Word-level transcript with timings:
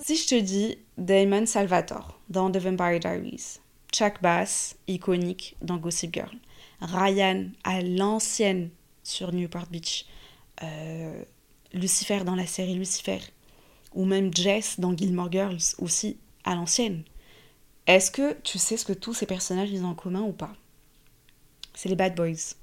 Si 0.00 0.16
je 0.16 0.28
te 0.28 0.40
dis 0.40 0.78
Damon 0.96 1.44
Salvatore 1.44 2.18
dans 2.28 2.50
The 2.50 2.58
Vampire 2.58 3.00
Diaries, 3.00 3.58
Chuck 3.92 4.22
Bass, 4.22 4.76
iconique 4.86 5.56
dans 5.60 5.76
Gossip 5.76 6.14
Girl, 6.14 6.36
Ryan 6.80 7.46
à 7.64 7.82
l'ancienne 7.82 8.70
sur 9.02 9.32
Newport 9.32 9.66
Beach, 9.66 10.06
euh, 10.62 11.22
Lucifer 11.72 12.20
dans 12.24 12.36
la 12.36 12.46
série 12.46 12.74
Lucifer, 12.74 13.18
ou 13.92 14.04
même 14.04 14.32
Jess 14.34 14.78
dans 14.78 14.96
Gilmore 14.96 15.32
Girls 15.32 15.74
aussi 15.78 16.16
à 16.44 16.54
l'ancienne. 16.54 17.02
Est-ce 17.86 18.10
que 18.10 18.34
tu 18.42 18.58
sais 18.58 18.76
ce 18.76 18.84
que 18.84 18.92
tous 18.92 19.14
ces 19.14 19.26
personnages 19.26 19.72
ont 19.72 19.84
en 19.84 19.94
commun 19.94 20.22
ou 20.22 20.32
pas? 20.32 20.54
C'est 21.74 21.88
les 21.88 21.96
bad 21.96 22.14
boys. 22.14 22.54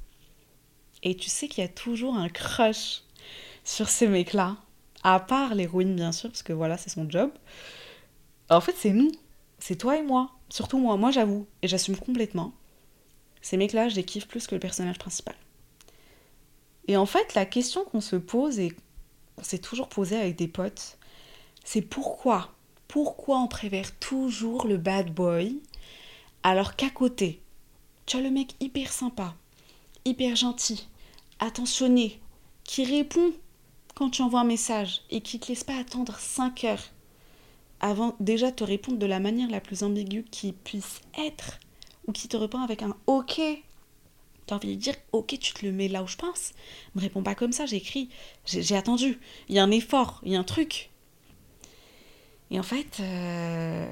Et 1.03 1.15
tu 1.15 1.29
sais 1.29 1.47
qu'il 1.47 1.63
y 1.63 1.65
a 1.65 1.69
toujours 1.69 2.15
un 2.15 2.29
crush 2.29 3.01
sur 3.63 3.89
ces 3.89 4.07
mecs-là, 4.07 4.57
à 5.05 5.19
part 5.19 5.53
l'héroïne 5.53 5.95
bien 5.95 6.11
sûr, 6.11 6.29
parce 6.29 6.41
que 6.43 6.51
voilà, 6.51 6.77
c'est 6.77 6.89
son 6.89 7.07
job. 7.07 7.29
En 8.49 8.59
fait, 8.59 8.75
c'est 8.75 8.91
nous, 8.91 9.11
c'est 9.59 9.75
toi 9.75 9.97
et 9.97 10.01
moi, 10.01 10.31
surtout 10.49 10.79
moi, 10.79 10.97
moi 10.97 11.11
j'avoue, 11.11 11.45
et 11.61 11.67
j'assume 11.67 11.95
complètement. 11.95 12.53
Ces 13.41 13.55
mecs-là, 13.55 13.87
je 13.87 13.95
les 13.95 14.03
kiffe 14.03 14.27
plus 14.27 14.47
que 14.47 14.55
le 14.55 14.59
personnage 14.59 14.97
principal. 14.97 15.35
Et 16.87 16.97
en 16.97 17.05
fait, 17.05 17.35
la 17.35 17.45
question 17.45 17.85
qu'on 17.85 18.01
se 18.01 18.15
pose 18.15 18.59
et 18.59 18.71
qu'on 19.35 19.43
s'est 19.43 19.59
toujours 19.59 19.89
posé 19.89 20.15
avec 20.17 20.35
des 20.37 20.47
potes, 20.47 20.97
c'est 21.63 21.83
pourquoi? 21.83 22.51
Pourquoi 22.87 23.39
on 23.39 23.47
préfère 23.47 23.95
toujours 23.99 24.65
le 24.65 24.77
bad 24.77 25.13
boy 25.13 25.59
alors 26.41 26.75
qu'à 26.75 26.89
côté, 26.89 27.41
tu 28.07 28.17
as 28.17 28.21
le 28.21 28.31
mec 28.31 28.55
hyper 28.59 28.91
sympa, 28.91 29.35
hyper 30.03 30.35
gentil, 30.35 30.87
attentionné, 31.39 32.19
qui 32.63 32.85
répond 32.85 33.33
quand 33.95 34.09
tu 34.09 34.21
envoies 34.21 34.41
un 34.41 34.45
message 34.45 35.01
et 35.09 35.21
qui 35.21 35.39
te 35.39 35.47
laisse 35.47 35.63
pas 35.63 35.77
attendre 35.77 36.17
5 36.19 36.65
heures 36.65 36.91
avant 37.79 38.15
déjà 38.19 38.51
te 38.51 38.63
répondre 38.63 38.97
de 38.97 39.05
la 39.05 39.19
manière 39.19 39.49
la 39.49 39.61
plus 39.61 39.83
ambiguë 39.83 40.25
qui 40.29 40.51
puisse 40.51 41.01
être 41.17 41.59
ou 42.07 42.11
qui 42.11 42.27
te 42.27 42.37
répond 42.37 42.59
avec 42.59 42.83
un 42.83 42.95
OK 43.07 43.41
T'as 44.45 44.57
envie 44.57 44.75
de 44.75 44.79
dire, 44.81 44.93
ok, 45.11 45.39
tu 45.39 45.53
te 45.53 45.65
le 45.65 45.71
mets 45.71 45.87
là 45.87 46.03
où 46.03 46.07
je 46.07 46.17
pense. 46.17 46.51
Me 46.93 47.01
réponds 47.01 47.23
pas 47.23 47.33
comme 47.33 47.51
ça, 47.51 47.65
j'écris, 47.65 48.09
j'ai 48.45 48.75
attendu. 48.75 49.19
Il 49.49 49.55
y 49.55 49.59
a 49.59 49.63
un 49.63 49.71
effort, 49.71 50.21
il 50.23 50.33
y 50.33 50.35
a 50.35 50.39
un 50.39 50.43
truc. 50.43 50.91
Et 52.51 52.59
en 52.59 52.63
fait, 52.63 52.97
euh, 52.99 53.87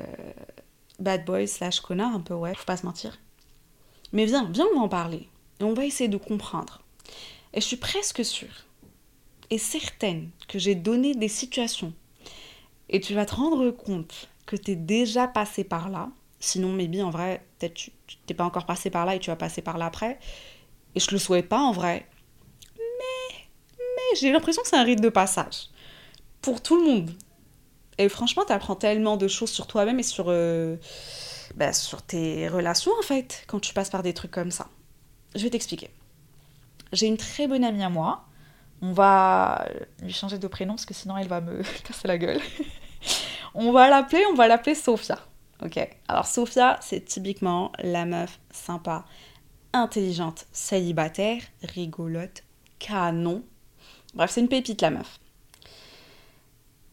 bad 0.99 1.25
boy 1.25 1.47
slash 1.47 1.79
connard, 1.79 2.13
un 2.13 2.19
peu, 2.19 2.35
ouais, 2.35 2.53
faut 2.53 2.65
pas 2.65 2.77
se 2.77 2.85
mentir. 2.85 3.17
Mais 4.11 4.25
viens, 4.25 4.47
viens, 4.51 4.67
on 4.73 4.77
va 4.77 4.81
en 4.83 4.89
parler. 4.89 5.27
Et 5.59 5.63
on 5.63 5.73
va 5.73 5.85
essayer 5.85 6.07
de 6.07 6.17
comprendre. 6.17 6.83
Et 7.55 7.59
je 7.59 7.65
suis 7.65 7.77
presque 7.77 8.23
sûre 8.23 8.67
et 9.53 9.59
certaine 9.59 10.31
que 10.47 10.57
j'ai 10.57 10.73
donné 10.73 11.13
des 11.13 11.27
situations. 11.27 11.93
Et 12.89 12.99
tu 12.99 13.13
vas 13.13 13.27
te 13.27 13.35
rendre 13.35 13.69
compte 13.69 14.27
que 14.47 14.55
tu 14.55 14.71
es 14.71 14.75
déjà 14.75 15.27
passé 15.27 15.63
par 15.63 15.89
là. 15.89 16.09
Sinon, 16.39 16.73
maybe 16.73 17.01
en 17.03 17.11
vrai, 17.11 17.45
peut-être 17.59 17.75
tu 17.75 17.91
t'es 18.25 18.33
pas 18.33 18.45
encore 18.45 18.65
passé 18.65 18.89
par 18.89 19.05
là 19.05 19.15
et 19.15 19.19
tu 19.19 19.29
vas 19.29 19.35
passer 19.35 19.61
par 19.61 19.77
là 19.77 19.85
après. 19.85 20.17
Et 20.95 20.99
je 20.99 21.11
le 21.11 21.19
souhaite 21.19 21.47
pas 21.47 21.59
en 21.59 21.71
vrai. 21.71 22.07
Mais, 22.77 23.35
mais 23.79 24.19
j'ai 24.19 24.31
l'impression 24.31 24.63
que 24.63 24.67
c'est 24.67 24.75
un 24.75 24.83
rite 24.83 25.01
de 25.01 25.09
passage. 25.09 25.69
Pour 26.41 26.61
tout 26.61 26.75
le 26.75 26.83
monde. 26.83 27.11
Et 27.99 28.09
franchement, 28.09 28.43
tu 28.45 28.53
apprends 28.53 28.75
tellement 28.75 29.17
de 29.17 29.27
choses 29.27 29.51
sur 29.51 29.67
toi-même 29.67 29.99
et 29.99 30.03
sur, 30.03 30.25
euh, 30.29 30.77
bah, 31.55 31.73
sur 31.73 32.01
tes 32.01 32.47
relations 32.47 32.91
en 32.97 33.03
fait, 33.03 33.43
quand 33.45 33.59
tu 33.59 33.75
passes 33.75 33.91
par 33.91 34.01
des 34.01 34.15
trucs 34.15 34.31
comme 34.31 34.51
ça. 34.51 34.67
Je 35.35 35.43
vais 35.43 35.51
t'expliquer. 35.51 35.91
J'ai 36.91 37.05
une 37.05 37.17
très 37.17 37.47
bonne 37.47 37.63
amie 37.63 37.83
à 37.83 37.89
moi. 37.89 38.25
On 38.85 38.91
va 38.91 39.65
lui 40.01 40.11
changer 40.11 40.37
de 40.37 40.47
prénom 40.47 40.73
parce 40.73 40.85
que 40.85 40.93
sinon 40.93 41.17
elle 41.17 41.29
va 41.29 41.39
me 41.39 41.63
casser 41.87 42.05
la 42.05 42.17
gueule. 42.17 42.41
on 43.53 43.71
va 43.71 43.89
l'appeler, 43.89 44.21
on 44.29 44.35
va 44.35 44.49
l'appeler 44.49 44.75
Sophia. 44.75 45.19
Ok. 45.63 45.79
Alors 46.09 46.25
Sophia, 46.25 46.77
c'est 46.81 47.05
typiquement 47.05 47.71
la 47.79 48.03
meuf 48.03 48.41
sympa, 48.51 49.05
intelligente, 49.71 50.47
célibataire, 50.51 51.41
rigolote, 51.63 52.43
canon. 52.77 53.41
Bref, 54.15 54.31
c'est 54.31 54.41
une 54.41 54.49
pépite 54.49 54.81
la 54.81 54.89
meuf. 54.89 55.17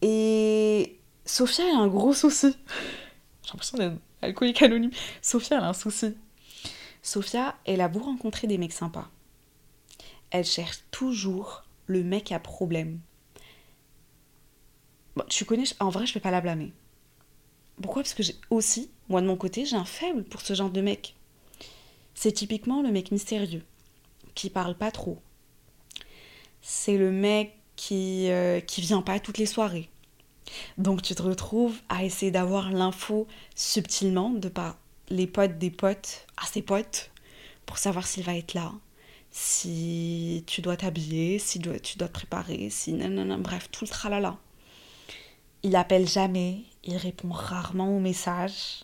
Et 0.01 0.97
Sophia 1.25 1.65
a 1.65 1.77
un 1.77 1.87
gros 1.87 2.13
souci. 2.13 2.55
J'ai 3.43 3.49
l'impression 3.49 3.77
d'être 3.77 3.97
alcoolique 4.21 4.61
anonyme. 4.61 4.91
Sophia 5.21 5.57
elle 5.57 5.65
a 5.65 5.67
un 5.67 5.73
souci. 5.73 6.15
Sophia, 7.01 7.57
elle 7.65 7.81
a 7.81 7.89
beau 7.89 7.99
rencontrer 7.99 8.47
des 8.47 8.57
mecs 8.57 8.71
sympas. 8.71 9.09
Elle 10.29 10.45
cherche 10.45 10.79
toujours 10.91 11.65
le 11.91 12.03
mec 12.03 12.31
à 12.31 12.39
problème. 12.39 12.99
Tu 15.27 15.45
connais, 15.45 15.65
en 15.79 15.89
vrai, 15.89 16.05
je 16.05 16.13
vais 16.13 16.19
pas 16.19 16.31
la 16.31 16.41
blâmer. 16.41 16.73
Pourquoi? 17.81 18.01
Parce 18.01 18.13
que 18.13 18.23
j'ai 18.23 18.35
aussi, 18.49 18.91
moi 19.09 19.21
de 19.21 19.27
mon 19.27 19.35
côté, 19.35 19.65
j'ai 19.65 19.75
un 19.75 19.85
faible 19.85 20.23
pour 20.23 20.41
ce 20.41 20.53
genre 20.53 20.69
de 20.69 20.81
mec. 20.81 21.15
C'est 22.15 22.31
typiquement 22.31 22.81
le 22.81 22.91
mec 22.91 23.11
mystérieux, 23.11 23.63
qui 24.35 24.49
parle 24.49 24.75
pas 24.75 24.91
trop. 24.91 25.19
C'est 26.61 26.97
le 26.97 27.11
mec 27.11 27.57
qui, 27.75 28.29
euh, 28.29 28.59
qui 28.59 28.81
vient 28.81 29.01
pas 29.01 29.19
toutes 29.19 29.37
les 29.37 29.45
soirées. 29.45 29.89
Donc 30.77 31.01
tu 31.01 31.15
te 31.15 31.21
retrouves 31.21 31.79
à 31.89 32.03
essayer 32.03 32.31
d'avoir 32.31 32.71
l'info 32.71 33.27
subtilement 33.55 34.29
de 34.29 34.49
par 34.49 34.77
les 35.09 35.27
potes 35.27 35.57
des 35.57 35.71
potes 35.71 36.25
à 36.37 36.45
ses 36.45 36.61
potes 36.61 37.11
pour 37.65 37.77
savoir 37.77 38.05
s'il 38.05 38.23
va 38.23 38.35
être 38.35 38.53
là, 38.53 38.71
si 39.31 40.43
tu 40.45 40.61
dois 40.61 40.77
t'habiller, 40.77 41.39
si 41.39 41.59
tu 41.59 41.97
dois 41.97 42.07
te 42.07 42.13
préparer, 42.13 42.69
si 42.69 42.93
non, 42.93 43.37
bref, 43.37 43.69
tout 43.71 43.85
le 43.85 43.89
tralala. 43.89 44.37
Il 45.63 45.75
appelle 45.75 46.07
jamais, 46.07 46.63
il 46.83 46.97
répond 46.97 47.31
rarement 47.31 47.95
aux 47.95 47.99
messages, 47.99 48.83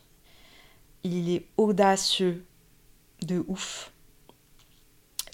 il 1.03 1.30
est 1.30 1.46
audacieux 1.57 2.46
de 3.22 3.44
ouf. 3.47 3.91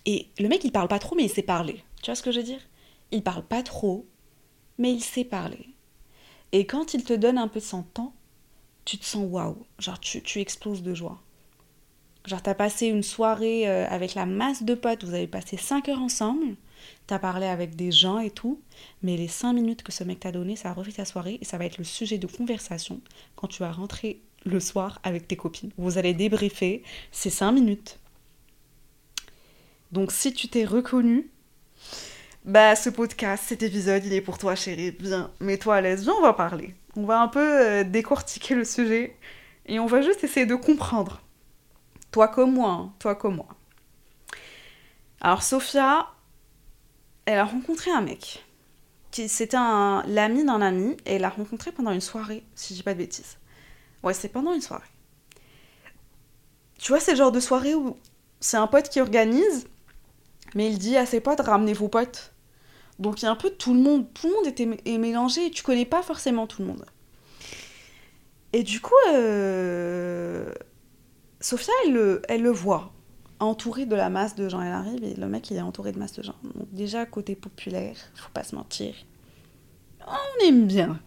Et 0.06 0.30
le 0.40 0.48
mec, 0.48 0.64
il 0.64 0.72
parle 0.72 0.88
pas 0.88 1.00
trop, 1.00 1.16
mais 1.16 1.26
il 1.26 1.30
sait 1.30 1.44
parler. 1.44 1.84
Tu 2.02 2.06
vois 2.08 2.16
ce 2.16 2.24
que 2.24 2.32
je 2.32 2.40
veux 2.40 2.46
dire? 2.46 2.62
Il 3.12 3.24
parle 3.24 3.46
pas 3.46 3.64
trop, 3.64 4.06
mais 4.78 4.92
il 4.92 5.02
sait 5.02 5.24
parler. 5.24 5.70
Et 6.52 6.66
quand 6.66 6.94
il 6.94 7.04
te 7.04 7.14
donne 7.14 7.38
un 7.38 7.48
peu 7.48 7.60
de 7.60 7.66
son 7.66 7.84
temps, 7.84 8.14
tu 8.86 8.98
te 8.98 9.06
sens 9.06 9.26
waouh. 9.30 9.66
Genre, 9.80 10.00
tu, 10.00 10.22
tu 10.22 10.40
exploses 10.40 10.84
de 10.84 10.94
joie. 10.94 11.23
Genre, 12.26 12.42
t'as 12.42 12.54
passé 12.54 12.88
une 12.88 13.04
soirée 13.04 13.68
euh, 13.68 13.86
avec 13.90 14.16
la 14.16 14.26
masse 14.26 14.64
de 14.64 14.76
potes, 14.76 15.04
vous 15.04 15.14
avez 15.14 15.28
passé 15.28 15.58
5 15.58 15.90
heures 15.90 16.02
ensemble, 16.02 16.56
t'as 17.06 17.20
parlé 17.20 17.48
avec 17.48 17.76
des 17.76 17.92
gens 17.92 18.20
et 18.20 18.32
tout, 18.32 18.62
mais 19.02 19.18
les 19.18 19.28
5 19.28 19.52
minutes 19.52 19.84
que 19.84 19.92
ce 19.92 20.06
mec 20.06 20.22
t'a 20.22 20.32
donné, 20.32 20.56
ça 20.56 20.70
a 20.70 20.74
refait 20.74 20.94
ta 20.94 21.04
soirée 21.04 21.38
et 21.42 21.46
ça 21.46 21.58
va 21.58 21.66
être 21.66 21.78
le 21.78 21.84
sujet 21.84 22.18
de 22.18 22.28
conversation 22.28 23.02
quand 23.36 23.48
tu 23.48 23.60
vas 23.62 23.72
rentrer 23.74 24.22
le 24.46 24.60
soir 24.62 25.00
avec 25.04 25.28
tes 25.28 25.36
copines. 25.36 25.72
Vous 25.78 25.98
allez 25.98 26.14
débriefer 26.14 26.84
ces 27.12 27.30
5 27.30 27.52
minutes. 27.52 28.00
Donc, 29.92 30.12
si 30.12 30.34
tu 30.34 30.48
t'es 30.48 30.64
reconnu, 30.64 31.30
bah, 32.46 32.76
ce 32.76 32.90
podcast, 32.90 33.44
cet 33.48 33.64
épisode, 33.64 34.04
il 34.06 34.14
est 34.14 34.22
pour 34.22 34.38
toi, 34.38 34.56
chérie. 34.56 34.96
Viens, 35.00 35.32
mets-toi 35.40 35.76
à 35.76 35.82
l'aise, 35.82 36.04
viens, 36.04 36.14
on 36.18 36.22
va 36.22 36.34
parler. 36.34 36.74
On 36.96 37.04
va 37.04 37.22
un 37.22 37.28
peu 37.28 37.40
euh, 37.40 37.84
décortiquer 37.84 38.56
le 38.56 38.66
sujet 38.66 39.18
et 39.66 39.80
on 39.80 39.88
va 39.88 40.02
juste 40.02 40.24
essayer 40.24 40.46
de 40.46 40.56
comprendre 40.56 41.23
toi 42.14 42.28
comme 42.30 42.54
moi, 42.54 42.70
hein. 42.70 42.94
toi 43.00 43.16
comme 43.16 43.38
moi. 43.38 43.48
Alors 45.20 45.42
Sophia, 45.42 46.08
elle 47.26 47.40
a 47.40 47.46
rencontré 47.46 47.92
un 47.92 48.02
mec. 48.02 48.46
C'était 49.12 49.58
l'ami 49.58 50.46
d'un 50.46 50.62
ami 50.62 50.96
et 51.06 51.16
elle 51.16 51.22
l'a 51.22 51.30
rencontré 51.30 51.72
pendant 51.72 51.92
une 51.92 52.02
soirée, 52.02 52.44
si 52.56 52.74
je 52.74 52.80
dis 52.80 52.84
pas 52.84 52.94
de 52.94 53.00
bêtises. 53.00 53.38
Ouais, 54.04 54.14
c'est 54.14 54.30
pendant 54.30 54.54
une 54.54 54.62
soirée. 54.62 54.88
Tu 56.80 56.92
vois, 56.92 57.00
c'est 57.00 57.12
le 57.12 57.18
genre 57.18 57.32
de 57.32 57.40
soirée 57.40 57.74
où 57.76 57.98
c'est 58.40 58.58
un 58.58 58.68
pote 58.68 58.90
qui 58.90 59.02
organise, 59.02 59.68
mais 60.56 60.70
il 60.70 60.78
dit 60.78 60.98
à 60.98 61.06
ses 61.06 61.20
potes, 61.20 61.40
ramenez 61.40 61.74
vos 61.74 61.88
potes. 61.88 62.32
Donc 63.00 63.22
il 63.22 63.26
y 63.26 63.28
a 63.28 63.32
un 63.32 63.36
peu 63.36 63.50
tout 63.50 63.74
le 63.74 63.80
monde. 63.80 64.14
Tout 64.14 64.28
le 64.28 64.34
monde 64.36 64.48
était 64.48 64.70
est 64.86 64.98
mélangé 65.00 65.48
et 65.48 65.52
tu 65.52 65.64
connais 65.64 65.86
pas 65.86 66.04
forcément 66.04 66.46
tout 66.46 66.62
le 66.62 66.68
monde. 66.68 66.86
Et 68.52 68.62
du 68.62 68.82
coup, 68.82 68.94
euh, 69.10 70.54
Sophia, 71.44 71.74
elle 71.84 71.92
le, 71.92 72.22
elle 72.30 72.42
le 72.42 72.52
voit 72.52 72.94
entourée 73.40 73.86
de 73.86 73.98
la 73.98 74.10
masse 74.10 74.34
de 74.36 74.48
gens. 74.48 74.62
Elle 74.62 74.72
arrive 74.72 75.04
et 75.04 75.14
le 75.14 75.28
mec, 75.28 75.52
il 75.52 75.58
est 75.58 75.62
entouré 75.62 75.92
de 75.92 76.00
masse 76.00 76.14
de 76.14 76.24
gens. 76.24 76.38
Donc 76.56 76.74
déjà, 76.74 77.06
côté 77.06 77.36
populaire, 77.36 77.98
faut 78.16 78.32
pas 78.34 78.46
se 78.46 78.56
mentir. 78.56 78.96
On 80.08 80.48
aime 80.48 80.68
bien. 80.68 80.98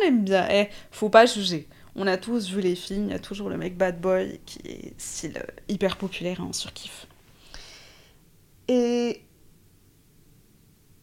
On 0.00 0.06
aime 0.06 0.24
bien. 0.24 0.48
Eh, 0.50 0.68
faut 0.90 1.10
pas 1.10 1.26
juger. 1.26 1.68
On 1.94 2.06
a 2.06 2.16
tous 2.16 2.48
vu 2.48 2.62
les 2.62 2.74
films, 2.74 3.08
il 3.08 3.10
y 3.10 3.14
a 3.14 3.18
toujours 3.18 3.50
le 3.50 3.58
mec 3.58 3.76
bad 3.76 4.00
boy 4.00 4.40
qui 4.46 4.60
est 4.64 5.36
euh, 5.36 5.42
hyper 5.68 5.98
populaire, 5.98 6.40
hein, 6.40 6.54
surkiff. 6.54 7.06
Et 8.68 9.20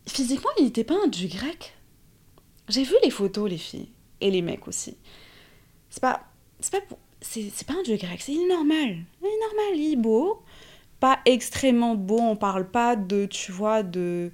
physiquement, 0.07 0.49
il 0.57 0.65
n'était 0.65 0.83
pas 0.83 0.95
un 1.03 1.07
dieu 1.07 1.27
grec. 1.27 1.75
J'ai 2.69 2.83
vu 2.83 2.95
les 3.03 3.11
photos, 3.11 3.47
les 3.47 3.59
filles, 3.59 3.91
et 4.19 4.31
les 4.31 4.41
mecs 4.41 4.67
aussi. 4.67 4.97
C'est 5.91 6.01
pas, 6.01 6.23
c'est 6.59 6.71
pas, 6.71 6.95
c'est, 7.23 7.65
pas 7.65 7.73
un 7.73 7.81
dieu 7.83 7.97
grec, 7.97 8.21
c'est 8.21 8.33
normal. 8.47 8.97
Il 9.21 9.25
est 9.25 9.39
normal, 9.47 9.75
il 9.75 9.93
est 9.93 9.95
beau, 9.95 10.43
pas 10.99 11.19
extrêmement 11.25 11.95
beau. 11.95 12.19
On 12.19 12.35
parle 12.35 12.69
pas 12.69 12.95
de, 12.95 13.25
tu 13.25 13.51
vois, 13.51 13.81
de 13.81 14.31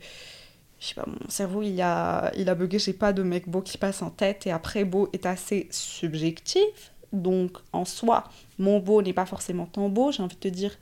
je 0.80 0.88
sais 0.88 0.96
pas, 0.96 1.06
mon 1.06 1.30
cerveau 1.30 1.62
il 1.62 1.80
a, 1.82 2.32
il 2.38 2.50
a 2.50 2.56
bugué, 2.56 2.80
pas 2.94 3.12
de 3.12 3.22
mec 3.22 3.50
beau 3.50 3.62
qui 3.62 3.78
passe 3.78 4.02
en 4.02 4.10
tête 4.10 4.48
et 4.48 4.52
après 4.52 4.86
beau 4.86 5.10
est 5.14 5.26
assez 5.26 5.68
subjectif. 5.72 6.94
Donc 7.12 7.58
en 7.74 7.86
soi, 7.86 8.26
mon 8.58 8.80
beau 8.80 9.02
n'est 9.02 9.14
pas 9.14 9.26
forcément 9.26 9.66
tant 9.66 9.90
beau, 9.90 10.12
j'ai 10.12 10.24
envie 10.24 10.36
de 10.36 10.42
te 10.42 10.48
dire. 10.48 10.78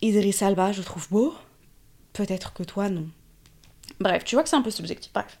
Idriss 0.00 0.42
Alba, 0.42 0.72
je 0.72 0.82
trouve 0.82 1.08
beau. 1.10 1.34
Peut-être 2.12 2.52
que 2.52 2.62
toi, 2.62 2.88
non. 2.88 3.08
Bref, 4.00 4.24
tu 4.24 4.36
vois 4.36 4.44
que 4.44 4.48
c'est 4.48 4.56
un 4.56 4.62
peu 4.62 4.70
subjectif. 4.70 5.12
Bref. 5.12 5.38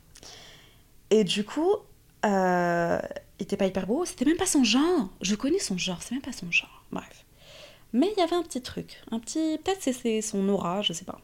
Et 1.10 1.24
du 1.24 1.44
coup, 1.44 1.76
euh, 2.24 3.00
il 3.38 3.44
était 3.44 3.56
pas 3.56 3.66
hyper 3.66 3.86
beau, 3.86 4.04
c'était 4.04 4.24
même 4.24 4.36
pas 4.36 4.46
son 4.46 4.64
genre. 4.64 5.08
Je 5.20 5.34
connais 5.34 5.58
son 5.58 5.78
genre, 5.78 6.02
c'est 6.02 6.12
même 6.12 6.22
pas 6.22 6.32
son 6.32 6.50
genre. 6.50 6.84
Bref. 6.90 7.24
Mais 7.92 8.12
il 8.16 8.20
y 8.20 8.22
avait 8.22 8.36
un 8.36 8.42
petit 8.42 8.60
truc, 8.60 9.02
un 9.10 9.18
petit. 9.18 9.58
Peut-être 9.64 9.82
c'est 9.82 10.20
son 10.22 10.48
aura, 10.48 10.82
je 10.82 10.92
sais 10.92 11.04
pas. 11.04 11.20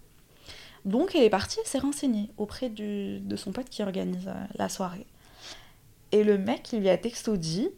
Donc 0.84 1.14
elle 1.14 1.22
est 1.22 1.30
partie, 1.30 1.58
elle 1.60 1.66
s'est 1.66 1.78
renseignée 1.78 2.30
auprès 2.36 2.68
de 2.68 3.36
son 3.36 3.52
pote 3.52 3.68
qui 3.68 3.82
organise 3.82 4.28
euh, 4.28 4.44
la 4.54 4.68
soirée. 4.68 5.06
Et 6.12 6.22
le 6.22 6.38
mec, 6.38 6.72
il 6.72 6.80
lui 6.80 6.88
a 6.90 6.96
texto 6.96 7.36
dit, 7.36 7.68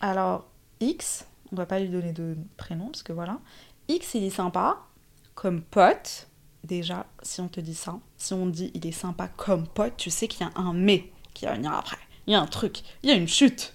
alors 0.00 0.48
X, 0.80 1.24
on 1.52 1.56
va 1.56 1.66
pas 1.66 1.78
lui 1.78 1.88
donner 1.88 2.12
de 2.12 2.36
prénom 2.56 2.86
parce 2.86 3.04
que 3.04 3.12
voilà, 3.12 3.38
X 3.88 4.14
il 4.14 4.24
est 4.24 4.30
sympa 4.30 4.78
comme 5.34 5.62
pote, 5.62 6.28
déjà 6.64 7.06
si 7.22 7.40
on 7.40 7.48
te 7.48 7.60
dit 7.60 7.74
ça, 7.74 8.00
si 8.16 8.34
on 8.34 8.46
dit 8.46 8.72
il 8.74 8.86
est 8.86 8.92
sympa 8.92 9.28
comme 9.28 9.68
pote, 9.68 9.96
tu 9.96 10.10
sais 10.10 10.26
qu'il 10.26 10.44
y 10.44 10.50
a 10.50 10.52
un 10.56 10.72
mais 10.72 11.12
qui 11.32 11.44
va 11.44 11.54
venir 11.54 11.72
après, 11.72 11.98
il 12.26 12.32
y 12.32 12.34
a 12.34 12.40
un 12.40 12.46
truc, 12.46 12.82
il 13.02 13.08
y 13.08 13.12
a 13.12 13.16
une 13.16 13.28
chute. 13.28 13.74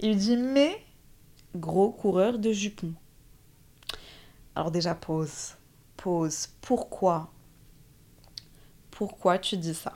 Il 0.00 0.16
dit 0.16 0.36
mais 0.36 0.84
gros 1.54 1.90
coureur 1.90 2.38
de 2.38 2.52
jupons. 2.52 2.94
Alors 4.54 4.70
déjà 4.70 4.94
pause 4.94 5.54
pose 5.96 6.48
pourquoi? 6.60 7.30
Pourquoi 8.90 9.38
tu 9.38 9.56
dis 9.56 9.74
ça? 9.74 9.94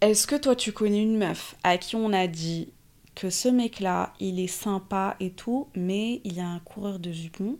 Est-ce 0.00 0.26
que 0.26 0.36
toi 0.36 0.54
tu 0.54 0.72
connais 0.72 1.02
une 1.02 1.18
meuf 1.18 1.56
à 1.64 1.78
qui 1.78 1.96
on 1.96 2.12
a 2.12 2.26
dit 2.26 2.72
que 3.14 3.30
ce 3.30 3.48
mec-là, 3.48 4.12
il 4.20 4.38
est 4.38 4.46
sympa 4.46 5.16
et 5.20 5.30
tout, 5.30 5.68
mais 5.74 6.20
il 6.24 6.34
y 6.34 6.40
a 6.40 6.46
un 6.46 6.60
coureur 6.60 6.98
de 6.98 7.10
jupons? 7.10 7.58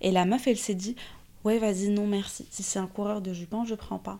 Et 0.00 0.10
la 0.10 0.24
meuf, 0.24 0.46
elle 0.46 0.58
s'est 0.58 0.74
dit 0.74 0.96
Ouais, 1.44 1.58
vas-y, 1.58 1.88
non, 1.90 2.06
merci. 2.06 2.46
Si 2.50 2.62
c'est 2.62 2.78
un 2.78 2.86
coureur 2.86 3.20
de 3.20 3.32
jupons, 3.32 3.64
je 3.64 3.74
prends 3.74 3.98
pas. 3.98 4.18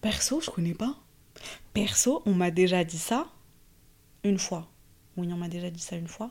Perso, 0.00 0.40
je 0.40 0.50
connais 0.50 0.74
pas. 0.74 0.96
Perso, 1.74 2.22
on 2.26 2.34
m'a 2.34 2.50
déjà 2.50 2.84
dit 2.84 2.98
ça 2.98 3.26
une 4.24 4.38
fois. 4.38 4.66
Oui, 5.16 5.28
on 5.32 5.36
m'a 5.36 5.48
déjà 5.48 5.70
dit 5.70 5.80
ça 5.80 5.96
une 5.96 6.08
fois. 6.08 6.30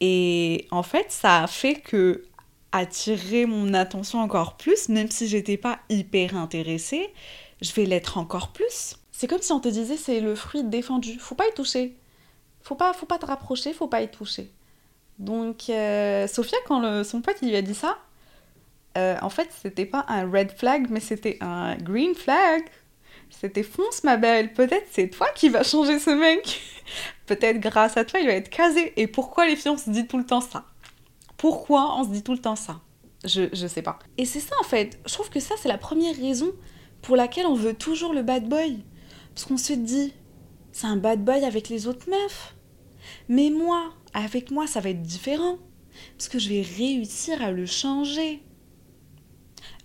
Et 0.00 0.66
en 0.70 0.82
fait, 0.82 1.10
ça 1.10 1.44
a 1.44 1.46
fait 1.46 1.74
que 1.74 2.24
attirer 2.72 3.46
mon 3.46 3.74
attention 3.74 4.20
encore 4.20 4.56
plus, 4.56 4.88
même 4.88 5.10
si 5.10 5.26
j'étais 5.26 5.56
pas 5.56 5.80
hyper 5.88 6.36
intéressée, 6.36 7.12
je 7.60 7.72
vais 7.72 7.84
l'être 7.84 8.18
encore 8.18 8.52
plus. 8.52 8.96
C'est 9.12 9.26
comme 9.26 9.42
si 9.42 9.52
on 9.52 9.60
te 9.60 9.68
disait 9.68 9.96
c'est 9.96 10.20
le 10.20 10.34
fruit 10.34 10.64
défendu, 10.64 11.18
faut 11.18 11.34
pas 11.34 11.48
y 11.48 11.52
toucher. 11.54 11.96
Faut 12.62 12.74
pas, 12.74 12.92
faut 12.92 13.06
pas 13.06 13.18
te 13.18 13.26
rapprocher, 13.26 13.72
faut 13.72 13.88
pas 13.88 14.02
y 14.02 14.10
toucher. 14.10 14.50
Donc 15.18 15.68
euh, 15.68 16.26
Sophia, 16.26 16.58
quand 16.66 17.04
son 17.04 17.20
pote 17.20 17.42
lui 17.42 17.54
a 17.56 17.62
dit 17.62 17.74
ça, 17.74 17.98
euh, 18.96 19.16
en 19.20 19.30
fait 19.30 19.48
c'était 19.62 19.86
pas 19.86 20.04
un 20.08 20.30
red 20.30 20.52
flag, 20.52 20.86
mais 20.90 21.00
c'était 21.00 21.36
un 21.40 21.76
green 21.76 22.14
flag. 22.14 22.62
C'était 23.30 23.62
fonce 23.62 24.04
ma 24.04 24.16
belle, 24.16 24.52
peut-être 24.52 24.86
c'est 24.90 25.08
toi 25.08 25.28
qui 25.34 25.48
vas 25.48 25.62
changer 25.62 25.98
ce 25.98 26.10
mec. 26.10 26.60
peut-être 27.26 27.60
grâce 27.60 27.96
à 27.96 28.04
toi 28.04 28.20
il 28.20 28.26
va 28.26 28.34
être 28.34 28.50
casé. 28.50 28.92
Et 28.96 29.06
pourquoi 29.06 29.46
les 29.46 29.56
filles 29.56 29.70
on 29.72 29.78
se 29.78 29.90
dit 29.90 30.06
tout 30.06 30.18
le 30.18 30.26
temps 30.26 30.40
ça? 30.40 30.64
Pourquoi 31.36 31.98
on 31.98 32.04
se 32.04 32.10
dit 32.10 32.22
tout 32.22 32.32
le 32.32 32.38
temps 32.38 32.56
ça? 32.56 32.80
Je, 33.24 33.42
je 33.52 33.66
sais 33.66 33.82
pas. 33.82 33.98
Et 34.18 34.24
c'est 34.24 34.40
ça 34.40 34.54
en 34.60 34.64
fait. 34.64 34.98
Je 35.06 35.12
trouve 35.12 35.30
que 35.30 35.40
ça, 35.40 35.54
c'est 35.58 35.68
la 35.68 35.78
première 35.78 36.16
raison 36.16 36.52
pour 37.02 37.16
laquelle 37.16 37.46
on 37.46 37.54
veut 37.54 37.74
toujours 37.74 38.12
le 38.12 38.22
bad 38.22 38.48
boy. 38.48 38.78
Parce 39.34 39.46
qu'on 39.46 39.56
se 39.56 39.72
dit, 39.72 40.12
c'est 40.72 40.86
un 40.86 40.96
bad 40.96 41.24
boy 41.24 41.44
avec 41.44 41.68
les 41.68 41.86
autres 41.86 42.08
meufs. 42.10 42.54
Mais 43.28 43.50
moi, 43.50 43.92
avec 44.12 44.50
moi, 44.50 44.66
ça 44.66 44.80
va 44.80 44.90
être 44.90 45.02
différent. 45.02 45.58
Parce 46.16 46.28
que 46.28 46.38
je 46.38 46.48
vais 46.48 46.62
réussir 46.62 47.42
à 47.42 47.50
le 47.50 47.66
changer. 47.66 48.42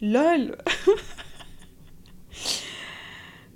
LOL 0.01 0.57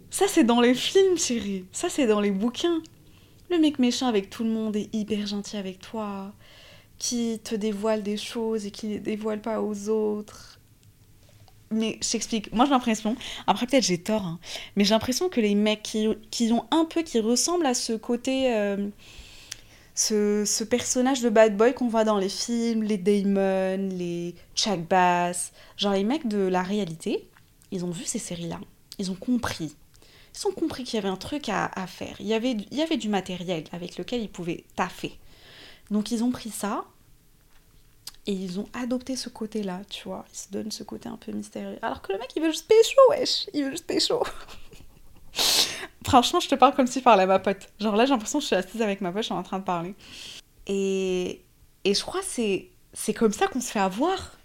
Ça, 0.10 0.26
c'est 0.28 0.44
dans 0.44 0.62
les 0.62 0.74
films, 0.74 1.18
chérie. 1.18 1.66
Ça, 1.72 1.90
c'est 1.90 2.08
dans 2.08 2.20
les 2.20 2.32
bouquins. 2.32 2.82
Le 3.50 3.60
mec 3.60 3.80
méchant 3.80 4.08
avec 4.08 4.30
tout 4.30 4.44
le 4.44 4.50
monde 4.50 4.76
est 4.76 4.94
hyper 4.94 5.26
gentil 5.28 5.58
avec 5.58 5.80
toi 5.80 6.34
qui 7.00 7.40
te 7.44 7.56
dévoile 7.56 8.04
des 8.04 8.18
choses 8.18 8.66
et 8.66 8.72
qui 8.72 8.88
les 8.88 9.00
dévoile 9.00 9.42
pas 9.42 9.62
aux 9.62 9.90
autres. 9.90 10.60
Mais 11.72 11.98
je 12.04 12.12
t'explique, 12.12 12.52
moi 12.52 12.66
j'ai 12.66 12.72
l'impression, 12.72 13.16
après 13.46 13.68
peut-être 13.68 13.84
j'ai 13.84 14.00
tort, 14.00 14.24
hein, 14.24 14.40
mais 14.76 14.84
j'ai 14.84 14.96
l'impression 14.96 15.30
que 15.30 15.40
les 15.40 15.54
mecs 15.54 15.84
qui, 15.84 16.08
qui, 16.32 16.52
ont 16.52 16.66
un 16.72 16.86
peu, 16.86 17.04
qui 17.04 17.20
ressemblent 17.20 17.68
à 17.68 17.76
ce 17.76 17.94
côté, 17.94 18.52
euh, 18.54 18.90
ce, 19.94 20.46
ce, 20.46 20.64
personnage 20.64 21.22
de 21.22 21.30
bad 21.30 21.56
boy 21.56 21.76
qu'on 21.76 21.88
voit 21.88 22.06
dans 22.06 22.18
les 22.18 22.30
films, 22.30 22.82
les 22.82 22.98
Damon, 22.98 23.90
les 23.96 24.34
Chuck 24.56 24.80
Bass, 24.88 25.52
genre 25.78 25.94
les 25.94 26.04
mecs 26.04 26.28
de 26.28 26.40
la 26.40 26.64
réalité, 26.64 27.30
ils 27.72 27.86
ont 27.86 27.92
vu 27.92 28.04
ces 28.06 28.20
séries-là, 28.20 28.60
ils 28.98 29.12
ont 29.12 29.16
compris. 29.16 29.76
Ils 30.40 30.48
ont 30.48 30.52
compris 30.52 30.84
qu'il 30.84 30.96
y 30.96 31.00
avait 31.00 31.10
un 31.10 31.18
truc 31.18 31.50
à, 31.50 31.70
faire, 31.88 32.16
il 32.20 32.28
y, 32.28 32.34
avait, 32.34 32.98
du 32.98 33.10
matériel 33.10 33.66
avec 33.72 33.98
lequel 33.98 34.22
ils 34.22 34.30
pouvaient 34.30 34.64
taffer. 34.76 35.18
Donc 35.92 36.12
ils 36.12 36.24
ont 36.24 36.32
pris 36.32 36.50
ça 36.50 36.86
et 38.26 38.32
ils 38.32 38.60
ont 38.60 38.68
adopté 38.74 39.16
ce 39.16 39.28
côté-là, 39.28 39.82
tu 39.90 40.08
vois. 40.08 40.26
Ils 40.32 40.38
se 40.38 40.52
donnent 40.52 40.72
ce 40.72 40.84
côté 40.84 41.10
un 41.10 41.18
peu 41.18 41.32
mystérieux. 41.32 41.80
Alors 41.82 42.02
que 42.02 42.14
le 42.14 42.20
mec, 42.20 42.32
il 42.36 42.42
veut 42.42 42.52
juste 42.52 42.68
pécho, 42.68 43.00
wesh. 43.10 43.48
Il 43.54 43.66
veut 43.66 43.72
juste 43.72 43.88
pécho. 43.88 44.24
Franchement, 46.06 46.40
je 46.40 46.48
te 46.48 46.56
parle 46.56 46.74
comme 46.74 46.88
si 46.88 47.00
je 47.00 47.04
parlais 47.04 47.24
à 47.24 47.28
ma 47.28 47.40
pote. 47.40 47.68
Genre 47.80 47.96
là, 47.96 48.06
j'ai 48.06 48.12
l'impression 48.12 48.40
que 48.40 48.44
je 48.44 48.48
suis 48.48 48.56
assise 48.56 48.82
avec 48.82 49.02
ma 49.02 49.12
pote, 49.12 49.24
je 49.24 49.28
suis 49.28 49.34
en 49.34 49.44
train 49.44 49.60
de 49.60 49.64
parler. 49.66 49.96
Et, 50.68 51.42
et 51.84 51.94
je 51.94 52.02
crois 52.04 52.22
que 52.22 52.28
c'est, 52.28 52.70
c'est 52.94 53.14
comme 53.14 53.34
ça 53.34 53.48
qu'on 53.48 53.62
se 53.62 53.72
fait 53.72 53.80
avoir. 53.80 54.38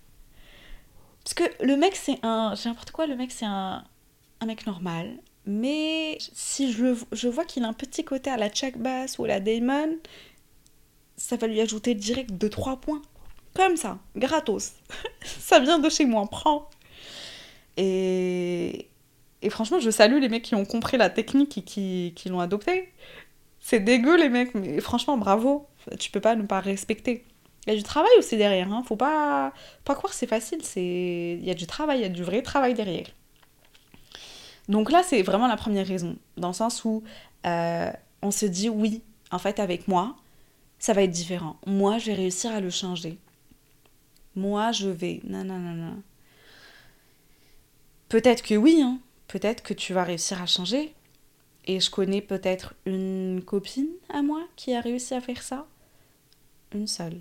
Parce 1.22 1.34
que 1.34 1.44
le 1.64 1.76
mec, 1.76 1.94
c'est 1.94 2.18
un... 2.22 2.54
J'ai 2.54 2.68
n'importe 2.68 2.90
quoi, 2.90 3.06
le 3.06 3.16
mec, 3.16 3.30
c'est 3.30 3.46
un, 3.46 3.84
un 4.40 4.46
mec 4.46 4.66
normal. 4.66 5.18
Mais 5.46 6.16
si 6.32 6.72
je, 6.72 6.94
je 7.12 7.28
vois 7.28 7.44
qu'il 7.44 7.64
a 7.64 7.68
un 7.68 7.72
petit 7.72 8.04
côté 8.04 8.30
à 8.30 8.36
la 8.36 8.48
Chuck 8.48 8.78
Bass 8.78 9.18
ou 9.18 9.24
à 9.24 9.28
la 9.28 9.40
Damon, 9.40 9.98
ça 11.16 11.36
va 11.36 11.46
lui 11.46 11.60
ajouter 11.60 11.94
direct 11.94 12.30
2-3 12.32 12.80
points. 12.80 13.02
Comme 13.54 13.76
ça, 13.76 13.98
gratos. 14.16 14.72
ça 15.22 15.60
vient 15.60 15.78
de 15.78 15.88
chez 15.88 16.06
moi, 16.06 16.26
prends. 16.30 16.68
Et... 17.76 18.88
et 19.42 19.50
franchement, 19.50 19.80
je 19.80 19.90
salue 19.90 20.20
les 20.20 20.28
mecs 20.28 20.42
qui 20.42 20.54
ont 20.54 20.64
compris 20.64 20.96
la 20.96 21.10
technique 21.10 21.58
et 21.58 21.62
qui, 21.62 22.12
qui 22.16 22.28
l'ont 22.28 22.40
adopté. 22.40 22.92
C'est 23.60 23.80
dégueu 23.80 24.16
les 24.16 24.28
mecs, 24.28 24.54
mais 24.54 24.80
franchement, 24.80 25.16
bravo. 25.18 25.66
Tu 25.98 26.10
peux 26.10 26.20
pas 26.20 26.36
ne 26.36 26.42
pas 26.42 26.60
respecter. 26.60 27.24
Il 27.66 27.72
y 27.72 27.76
a 27.76 27.78
du 27.78 27.82
travail 27.82 28.10
aussi 28.18 28.36
derrière, 28.36 28.72
hein. 28.72 28.82
Faut 28.86 28.96
pas, 28.96 29.52
pas 29.84 29.94
croire 29.94 30.12
c'est 30.12 30.26
facile. 30.26 30.60
Il 30.76 31.44
y 31.44 31.50
a 31.50 31.54
du 31.54 31.66
travail, 31.66 32.00
il 32.00 32.02
y 32.02 32.06
a 32.06 32.10
du 32.10 32.22
vrai 32.22 32.42
travail 32.42 32.74
derrière. 32.74 33.06
Donc 34.68 34.90
là, 34.90 35.02
c'est 35.02 35.22
vraiment 35.22 35.46
la 35.46 35.56
première 35.56 35.86
raison. 35.86 36.16
Dans 36.36 36.48
le 36.48 36.54
sens 36.54 36.84
où 36.84 37.02
euh, 37.46 37.90
on 38.22 38.30
se 38.30 38.46
dit 38.46 38.68
oui, 38.68 39.02
en 39.30 39.38
fait, 39.38 39.60
avec 39.60 39.88
moi, 39.88 40.16
ça 40.78 40.92
va 40.92 41.02
être 41.02 41.10
différent. 41.10 41.56
Moi, 41.66 41.98
je 41.98 42.06
vais 42.06 42.14
réussir 42.14 42.52
à 42.52 42.60
le 42.60 42.70
changer. 42.70 43.18
Moi, 44.36 44.72
je 44.72 44.88
vais. 44.88 45.20
Non, 45.24 45.44
non, 45.44 45.58
non, 45.58 45.74
non. 45.74 46.02
Peut-être 48.08 48.42
que 48.42 48.54
oui, 48.54 48.80
hein. 48.82 48.98
Peut-être 49.28 49.62
que 49.62 49.74
tu 49.74 49.92
vas 49.92 50.04
réussir 50.04 50.40
à 50.40 50.46
changer. 50.46 50.94
Et 51.66 51.80
je 51.80 51.90
connais 51.90 52.20
peut-être 52.20 52.74
une 52.84 53.42
copine 53.44 53.88
à 54.10 54.22
moi 54.22 54.46
qui 54.56 54.74
a 54.74 54.80
réussi 54.80 55.14
à 55.14 55.20
faire 55.20 55.42
ça. 55.42 55.66
Une 56.74 56.86
seule. 56.86 57.20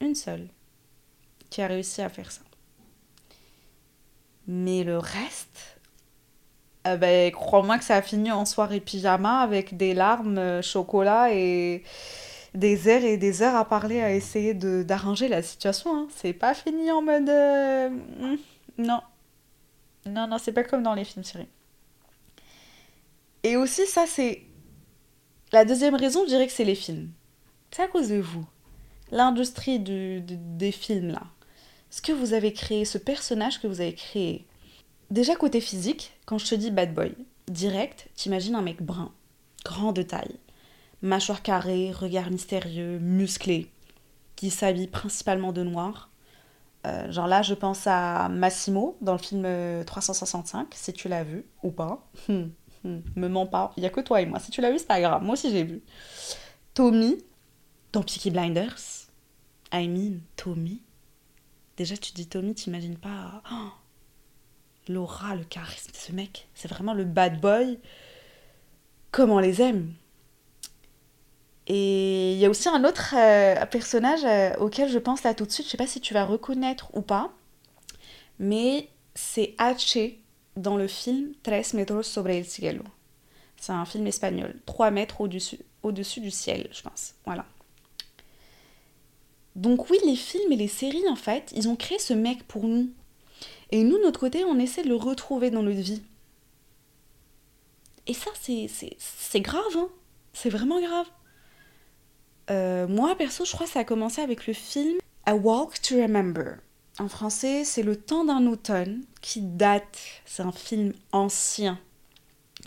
Une 0.00 0.14
seule. 0.14 0.48
Qui 1.50 1.62
a 1.62 1.68
réussi 1.68 2.02
à 2.02 2.08
faire 2.08 2.30
ça. 2.32 2.42
Mais 4.46 4.82
le 4.82 4.98
reste, 4.98 5.73
eh 6.86 6.96
ben, 6.96 7.32
crois-moi 7.32 7.78
que 7.78 7.84
ça 7.84 7.96
a 7.96 8.02
fini 8.02 8.30
en 8.30 8.44
soirée 8.44 8.80
pyjama 8.80 9.40
avec 9.40 9.76
des 9.76 9.94
larmes, 9.94 10.38
euh, 10.38 10.62
chocolat 10.62 11.32
et, 11.32 11.82
des 12.54 12.88
heures 12.88 13.02
et 13.02 13.16
des 13.16 13.42
heures 13.42 13.56
à 13.56 13.64
parler, 13.64 14.00
à 14.00 14.12
essayer 14.12 14.54
d'arranger 14.54 15.28
la 15.28 15.42
situation. 15.42 15.96
Hein. 15.96 16.08
C'est 16.14 16.32
pas 16.32 16.54
fini 16.54 16.90
en 16.90 17.02
mode. 17.02 17.28
Euh, 17.28 17.88
hmm, 17.88 18.36
non. 18.78 19.00
Non, 20.06 20.26
non, 20.28 20.38
c'est 20.38 20.52
pas 20.52 20.64
comme 20.64 20.82
dans 20.82 20.94
les 20.94 21.04
films 21.04 21.24
séries. 21.24 21.48
Et 23.42 23.56
aussi, 23.56 23.86
ça, 23.86 24.04
c'est. 24.06 24.42
La 25.52 25.64
deuxième 25.64 25.94
raison, 25.94 26.22
je 26.24 26.30
dirais 26.30 26.46
que 26.46 26.52
c'est 26.52 26.64
les 26.64 26.74
films. 26.74 27.10
C'est 27.70 27.82
à 27.82 27.88
cause 27.88 28.08
de 28.08 28.16
vous. 28.16 28.46
L'industrie 29.10 29.78
des 29.80 30.72
films, 30.72 31.08
là. 31.08 31.22
Ce 31.90 32.02
que 32.02 32.12
vous 32.12 32.32
avez 32.34 32.52
créé, 32.52 32.84
ce 32.84 32.98
personnage 32.98 33.60
que 33.60 33.66
vous 33.66 33.80
avez 33.80 33.94
créé. 33.94 34.46
Déjà, 35.14 35.36
côté 35.36 35.60
physique, 35.60 36.12
quand 36.26 36.38
je 36.38 36.46
te 36.46 36.56
dis 36.56 36.72
bad 36.72 36.92
boy, 36.92 37.14
direct, 37.46 38.08
t'imagines 38.16 38.56
un 38.56 38.62
mec 38.62 38.82
brun, 38.82 39.12
grand 39.64 39.92
de 39.92 40.02
taille, 40.02 40.40
mâchoire 41.02 41.40
carrée, 41.40 41.92
regard 41.92 42.32
mystérieux, 42.32 42.98
musclé, 42.98 43.70
qui 44.34 44.50
s'habille 44.50 44.88
principalement 44.88 45.52
de 45.52 45.62
noir. 45.62 46.10
Euh, 46.84 47.12
genre 47.12 47.28
là, 47.28 47.42
je 47.42 47.54
pense 47.54 47.86
à 47.86 48.28
Massimo 48.28 48.96
dans 49.02 49.12
le 49.12 49.20
film 49.20 49.46
365, 49.86 50.62
euh, 50.62 50.66
si 50.72 50.92
tu 50.92 51.06
l'as 51.06 51.22
vu 51.22 51.44
ou 51.62 51.70
pas. 51.70 52.04
Hum, 52.28 52.50
hum, 52.84 53.00
me 53.14 53.28
mens 53.28 53.46
pas, 53.46 53.72
il 53.76 53.84
y 53.84 53.86
a 53.86 53.90
que 53.90 54.00
toi 54.00 54.20
et 54.20 54.26
moi. 54.26 54.40
Si 54.40 54.50
tu 54.50 54.60
l'as 54.60 54.72
vu, 54.72 54.80
c'est 54.80 54.88
pas 54.88 55.00
grave, 55.00 55.22
moi 55.22 55.34
aussi 55.34 55.48
j'ai 55.52 55.62
vu. 55.62 55.80
Tommy 56.74 57.18
dans 57.92 58.02
Peaky 58.02 58.32
Blinders. 58.32 59.06
I 59.72 59.86
mean, 59.86 60.18
Tommy. 60.34 60.82
Déjà, 61.76 61.96
tu 61.96 62.10
dis 62.14 62.26
Tommy, 62.26 62.52
t'imagines 62.56 62.98
pas 62.98 63.44
oh, 63.52 63.68
l'aura, 64.88 65.34
le 65.34 65.44
charisme 65.44 65.92
de 65.92 65.96
ce 65.96 66.12
mec. 66.12 66.48
C'est 66.54 66.68
vraiment 66.68 66.94
le 66.94 67.04
bad 67.04 67.40
boy. 67.40 67.78
Comme 69.10 69.30
on 69.30 69.38
les 69.38 69.62
aime. 69.62 69.94
Et 71.66 72.32
il 72.34 72.38
y 72.38 72.44
a 72.44 72.50
aussi 72.50 72.68
un 72.68 72.84
autre 72.84 73.14
euh, 73.16 73.64
personnage 73.66 74.24
euh, 74.24 74.54
auquel 74.58 74.90
je 74.90 74.98
pense 74.98 75.22
là 75.22 75.32
tout 75.34 75.46
de 75.46 75.50
suite, 75.50 75.66
je 75.66 75.70
sais 75.70 75.76
pas 75.78 75.86
si 75.86 76.00
tu 76.00 76.12
vas 76.12 76.26
reconnaître 76.26 76.90
ou 76.92 77.00
pas, 77.00 77.32
mais 78.38 78.90
c'est 79.14 79.54
H 79.58 80.16
dans 80.56 80.76
le 80.76 80.86
film 80.86 81.32
Tres 81.42 81.72
metros 81.72 82.02
sobre 82.02 82.30
el 82.30 82.44
cielo. 82.44 82.84
C'est 83.56 83.72
un 83.72 83.86
film 83.86 84.06
espagnol, 84.06 84.60
3 84.66 84.90
mètres 84.90 85.22
au-dessus 85.22 85.58
au 85.82 85.90
-dessus 85.90 86.20
du 86.20 86.30
ciel, 86.30 86.68
je 86.70 86.82
pense. 86.82 87.14
Voilà. 87.24 87.46
Donc 89.56 89.88
oui, 89.88 89.98
les 90.04 90.16
films 90.16 90.52
et 90.52 90.56
les 90.56 90.68
séries, 90.68 91.08
en 91.08 91.16
fait, 91.16 91.52
ils 91.54 91.68
ont 91.68 91.76
créé 91.76 91.98
ce 91.98 92.12
mec 92.12 92.42
pour 92.44 92.64
nous. 92.64 92.90
Et 93.70 93.82
nous, 93.82 93.98
de 93.98 94.02
notre 94.02 94.20
côté, 94.20 94.44
on 94.44 94.58
essaie 94.58 94.82
de 94.82 94.88
le 94.88 94.96
retrouver 94.96 95.50
dans 95.50 95.62
notre 95.62 95.80
vie. 95.80 96.02
Et 98.06 98.14
ça, 98.14 98.30
c'est 98.36 99.40
grave, 99.40 99.62
hein 99.76 99.88
C'est 100.32 100.50
vraiment 100.50 100.80
grave. 100.80 101.06
Euh, 102.50 102.86
moi, 102.86 103.16
perso, 103.16 103.44
je 103.44 103.52
crois 103.52 103.66
que 103.66 103.72
ça 103.72 103.80
a 103.80 103.84
commencé 103.84 104.20
avec 104.20 104.46
le 104.46 104.52
film 104.52 104.98
A 105.24 105.34
Walk 105.34 105.80
to 105.80 105.96
Remember. 105.96 106.56
En 106.98 107.08
français, 107.08 107.64
c'est 107.64 107.82
Le 107.82 107.96
temps 107.96 108.24
d'un 108.24 108.46
automne, 108.46 109.02
qui 109.20 109.40
date. 109.40 109.98
C'est 110.26 110.42
un 110.42 110.52
film 110.52 110.92
ancien. 111.12 111.78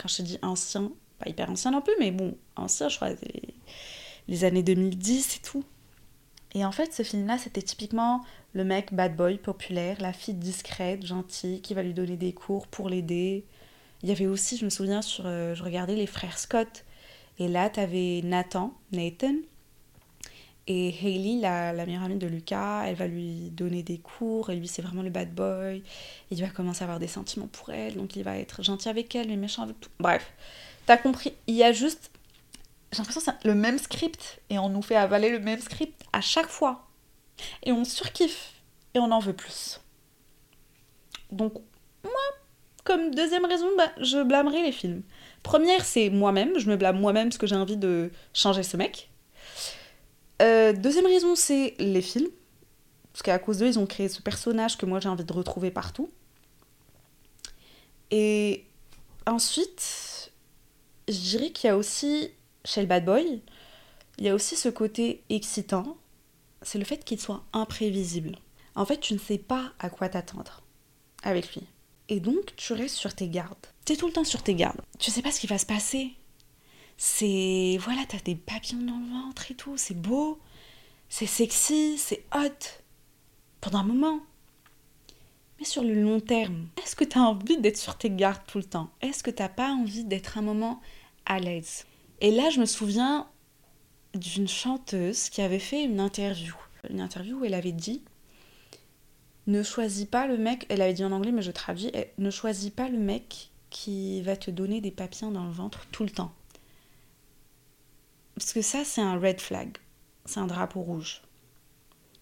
Quand 0.00 0.08
je 0.08 0.22
dis 0.22 0.38
ancien, 0.42 0.92
pas 1.18 1.28
hyper 1.28 1.50
ancien 1.50 1.70
non 1.70 1.80
plus, 1.80 1.94
mais 1.98 2.10
bon, 2.10 2.36
ancien, 2.56 2.88
je 2.88 2.96
crois, 2.96 3.10
les, 3.10 3.54
les 4.26 4.44
années 4.44 4.62
2010 4.62 5.36
et 5.36 5.40
tout. 5.40 5.64
Et 6.54 6.64
en 6.64 6.72
fait, 6.72 6.92
ce 6.92 7.02
film-là, 7.02 7.38
c'était 7.38 7.62
typiquement 7.62 8.22
le 8.54 8.64
mec 8.64 8.94
bad 8.94 9.16
boy 9.16 9.38
populaire, 9.38 9.96
la 10.00 10.12
fille 10.12 10.34
discrète, 10.34 11.04
gentille, 11.04 11.60
qui 11.60 11.74
va 11.74 11.82
lui 11.82 11.94
donner 11.94 12.16
des 12.16 12.32
cours 12.32 12.66
pour 12.66 12.88
l'aider. 12.88 13.44
Il 14.02 14.08
y 14.08 14.12
avait 14.12 14.26
aussi, 14.26 14.56
je 14.56 14.64
me 14.64 14.70
souviens, 14.70 15.02
sur, 15.02 15.26
euh, 15.26 15.54
je 15.54 15.62
regardais 15.62 15.96
les 15.96 16.06
frères 16.06 16.38
Scott. 16.38 16.84
Et 17.38 17.48
là, 17.48 17.70
tu 17.70 17.80
avais 17.80 18.20
Nathan, 18.24 18.74
Nathan, 18.92 19.34
et 20.70 20.88
Hailey, 20.88 21.40
la, 21.40 21.72
la, 21.72 21.86
meilleure 21.86 22.02
amie 22.02 22.16
de 22.16 22.26
Lucas, 22.26 22.84
elle 22.86 22.94
va 22.94 23.06
lui 23.06 23.50
donner 23.50 23.82
des 23.82 23.96
cours, 23.96 24.50
et 24.50 24.56
lui 24.56 24.68
c'est 24.68 24.82
vraiment 24.82 25.02
le 25.02 25.08
bad 25.08 25.34
boy. 25.34 25.82
Il 26.30 26.40
va 26.42 26.48
commencer 26.48 26.82
à 26.82 26.84
avoir 26.84 26.98
des 26.98 27.08
sentiments 27.08 27.46
pour 27.46 27.70
elle, 27.70 27.94
donc 27.94 28.16
il 28.16 28.22
va 28.22 28.36
être 28.36 28.62
gentil 28.62 28.90
avec 28.90 29.14
elle, 29.14 29.28
mais 29.28 29.36
méchant 29.36 29.62
avec 29.62 29.80
tout. 29.80 29.88
Bref, 29.98 30.30
t'as 30.84 30.98
compris, 30.98 31.32
il 31.46 31.54
y 31.54 31.64
a 31.64 31.72
juste... 31.72 32.10
J'ai 32.92 32.98
l'impression 32.98 33.20
que 33.20 33.38
c'est 33.40 33.48
le 33.48 33.54
même 33.54 33.78
script, 33.78 34.40
et 34.50 34.58
on 34.58 34.68
nous 34.68 34.82
fait 34.82 34.96
avaler 34.96 35.30
le 35.30 35.38
même 35.38 35.60
script 35.60 36.04
à 36.12 36.20
chaque 36.20 36.48
fois. 36.48 36.87
Et 37.62 37.72
on 37.72 37.84
surkiffe, 37.84 38.52
et 38.94 38.98
on 38.98 39.10
en 39.10 39.18
veut 39.18 39.32
plus. 39.32 39.80
Donc, 41.30 41.54
moi, 42.04 42.12
comme 42.84 43.14
deuxième 43.14 43.44
raison, 43.44 43.68
bah, 43.76 43.92
je 44.00 44.22
blâmerai 44.22 44.62
les 44.62 44.72
films. 44.72 45.02
Première, 45.42 45.84
c'est 45.84 46.10
moi-même, 46.10 46.58
je 46.58 46.68
me 46.68 46.76
blâme 46.76 47.00
moi-même 47.00 47.28
parce 47.28 47.38
que 47.38 47.46
j'ai 47.46 47.56
envie 47.56 47.76
de 47.76 48.10
changer 48.32 48.62
ce 48.62 48.76
mec. 48.76 49.10
Euh, 50.40 50.72
deuxième 50.72 51.06
raison, 51.06 51.34
c'est 51.34 51.74
les 51.78 52.02
films. 52.02 52.30
Parce 53.12 53.22
qu'à 53.22 53.38
cause 53.38 53.58
d'eux, 53.58 53.66
ils 53.66 53.78
ont 53.78 53.86
créé 53.86 54.08
ce 54.08 54.22
personnage 54.22 54.78
que 54.78 54.86
moi 54.86 55.00
j'ai 55.00 55.08
envie 55.08 55.24
de 55.24 55.32
retrouver 55.32 55.70
partout. 55.70 56.08
Et 58.10 58.64
ensuite, 59.26 60.32
je 61.08 61.18
dirais 61.18 61.50
qu'il 61.50 61.68
y 61.68 61.70
a 61.70 61.76
aussi, 61.76 62.30
chez 62.64 62.80
le 62.80 62.86
bad 62.86 63.04
boy, 63.04 63.42
il 64.18 64.24
y 64.24 64.28
a 64.28 64.34
aussi 64.34 64.56
ce 64.56 64.68
côté 64.68 65.22
excitant, 65.28 65.96
c'est 66.62 66.78
le 66.78 66.84
fait 66.84 67.04
qu'il 67.04 67.20
soit 67.20 67.44
imprévisible. 67.52 68.36
En 68.74 68.84
fait, 68.84 69.00
tu 69.00 69.14
ne 69.14 69.18
sais 69.18 69.38
pas 69.38 69.72
à 69.78 69.90
quoi 69.90 70.08
t'attendre 70.08 70.62
avec 71.22 71.54
lui. 71.54 71.62
Et 72.08 72.20
donc, 72.20 72.54
tu 72.56 72.72
restes 72.72 72.96
sur 72.96 73.14
tes 73.14 73.28
gardes. 73.28 73.66
Tu 73.84 73.92
es 73.92 73.96
tout 73.96 74.06
le 74.06 74.12
temps 74.12 74.24
sur 74.24 74.42
tes 74.42 74.54
gardes. 74.54 74.80
Tu 74.98 75.10
sais 75.10 75.22
pas 75.22 75.30
ce 75.30 75.40
qui 75.40 75.46
va 75.46 75.58
se 75.58 75.66
passer 75.66 76.14
c'est 76.98 77.78
voilà, 77.80 78.02
t'as 78.06 78.18
des 78.18 78.34
papillons 78.34 78.82
dans 78.82 78.98
le 78.98 79.06
ventre 79.06 79.50
et 79.50 79.54
tout, 79.54 79.76
c'est 79.76 79.98
beau, 79.98 80.40
c'est 81.08 81.26
sexy, 81.26 81.96
c'est 81.96 82.24
hot 82.34 82.82
pendant 83.60 83.78
un 83.78 83.84
moment. 83.84 84.20
Mais 85.58 85.64
sur 85.64 85.82
le 85.82 85.94
long 85.94 86.20
terme, 86.20 86.66
est-ce 86.82 86.96
que 86.96 87.04
t'as 87.04 87.20
envie 87.20 87.58
d'être 87.58 87.78
sur 87.78 87.96
tes 87.96 88.10
gardes 88.10 88.42
tout 88.46 88.58
le 88.58 88.64
temps? 88.64 88.90
Est-ce 89.00 89.22
que 89.22 89.30
t'as 89.30 89.48
pas 89.48 89.70
envie 89.70 90.04
d'être 90.04 90.38
un 90.38 90.42
moment 90.42 90.80
à 91.24 91.38
l'aise? 91.38 91.86
Et 92.20 92.32
là, 92.32 92.50
je 92.50 92.60
me 92.60 92.66
souviens 92.66 93.28
d'une 94.14 94.48
chanteuse 94.48 95.28
qui 95.28 95.40
avait 95.40 95.58
fait 95.58 95.84
une 95.84 96.00
interview. 96.00 96.54
Une 96.88 97.00
interview 97.00 97.40
où 97.40 97.44
elle 97.44 97.54
avait 97.54 97.72
dit 97.72 98.02
Ne 99.46 99.62
choisis 99.62 100.06
pas 100.06 100.26
le 100.26 100.38
mec, 100.38 100.66
elle 100.68 100.82
avait 100.82 100.94
dit 100.94 101.04
en 101.04 101.12
anglais, 101.12 101.32
mais 101.32 101.42
je 101.42 101.50
traduis, 101.50 101.90
ne 102.18 102.30
choisis 102.30 102.70
pas 102.70 102.88
le 102.88 102.98
mec 102.98 103.50
qui 103.70 104.22
va 104.22 104.36
te 104.36 104.50
donner 104.50 104.80
des 104.80 104.90
papillons 104.90 105.30
dans 105.30 105.44
le 105.44 105.52
ventre 105.52 105.86
tout 105.92 106.04
le 106.04 106.10
temps. 106.10 106.32
Parce 108.36 108.52
que 108.52 108.62
ça, 108.62 108.84
c'est 108.84 109.00
un 109.00 109.18
red 109.18 109.40
flag. 109.40 109.76
C'est 110.24 110.40
un 110.40 110.46
drapeau 110.46 110.80
rouge. 110.80 111.22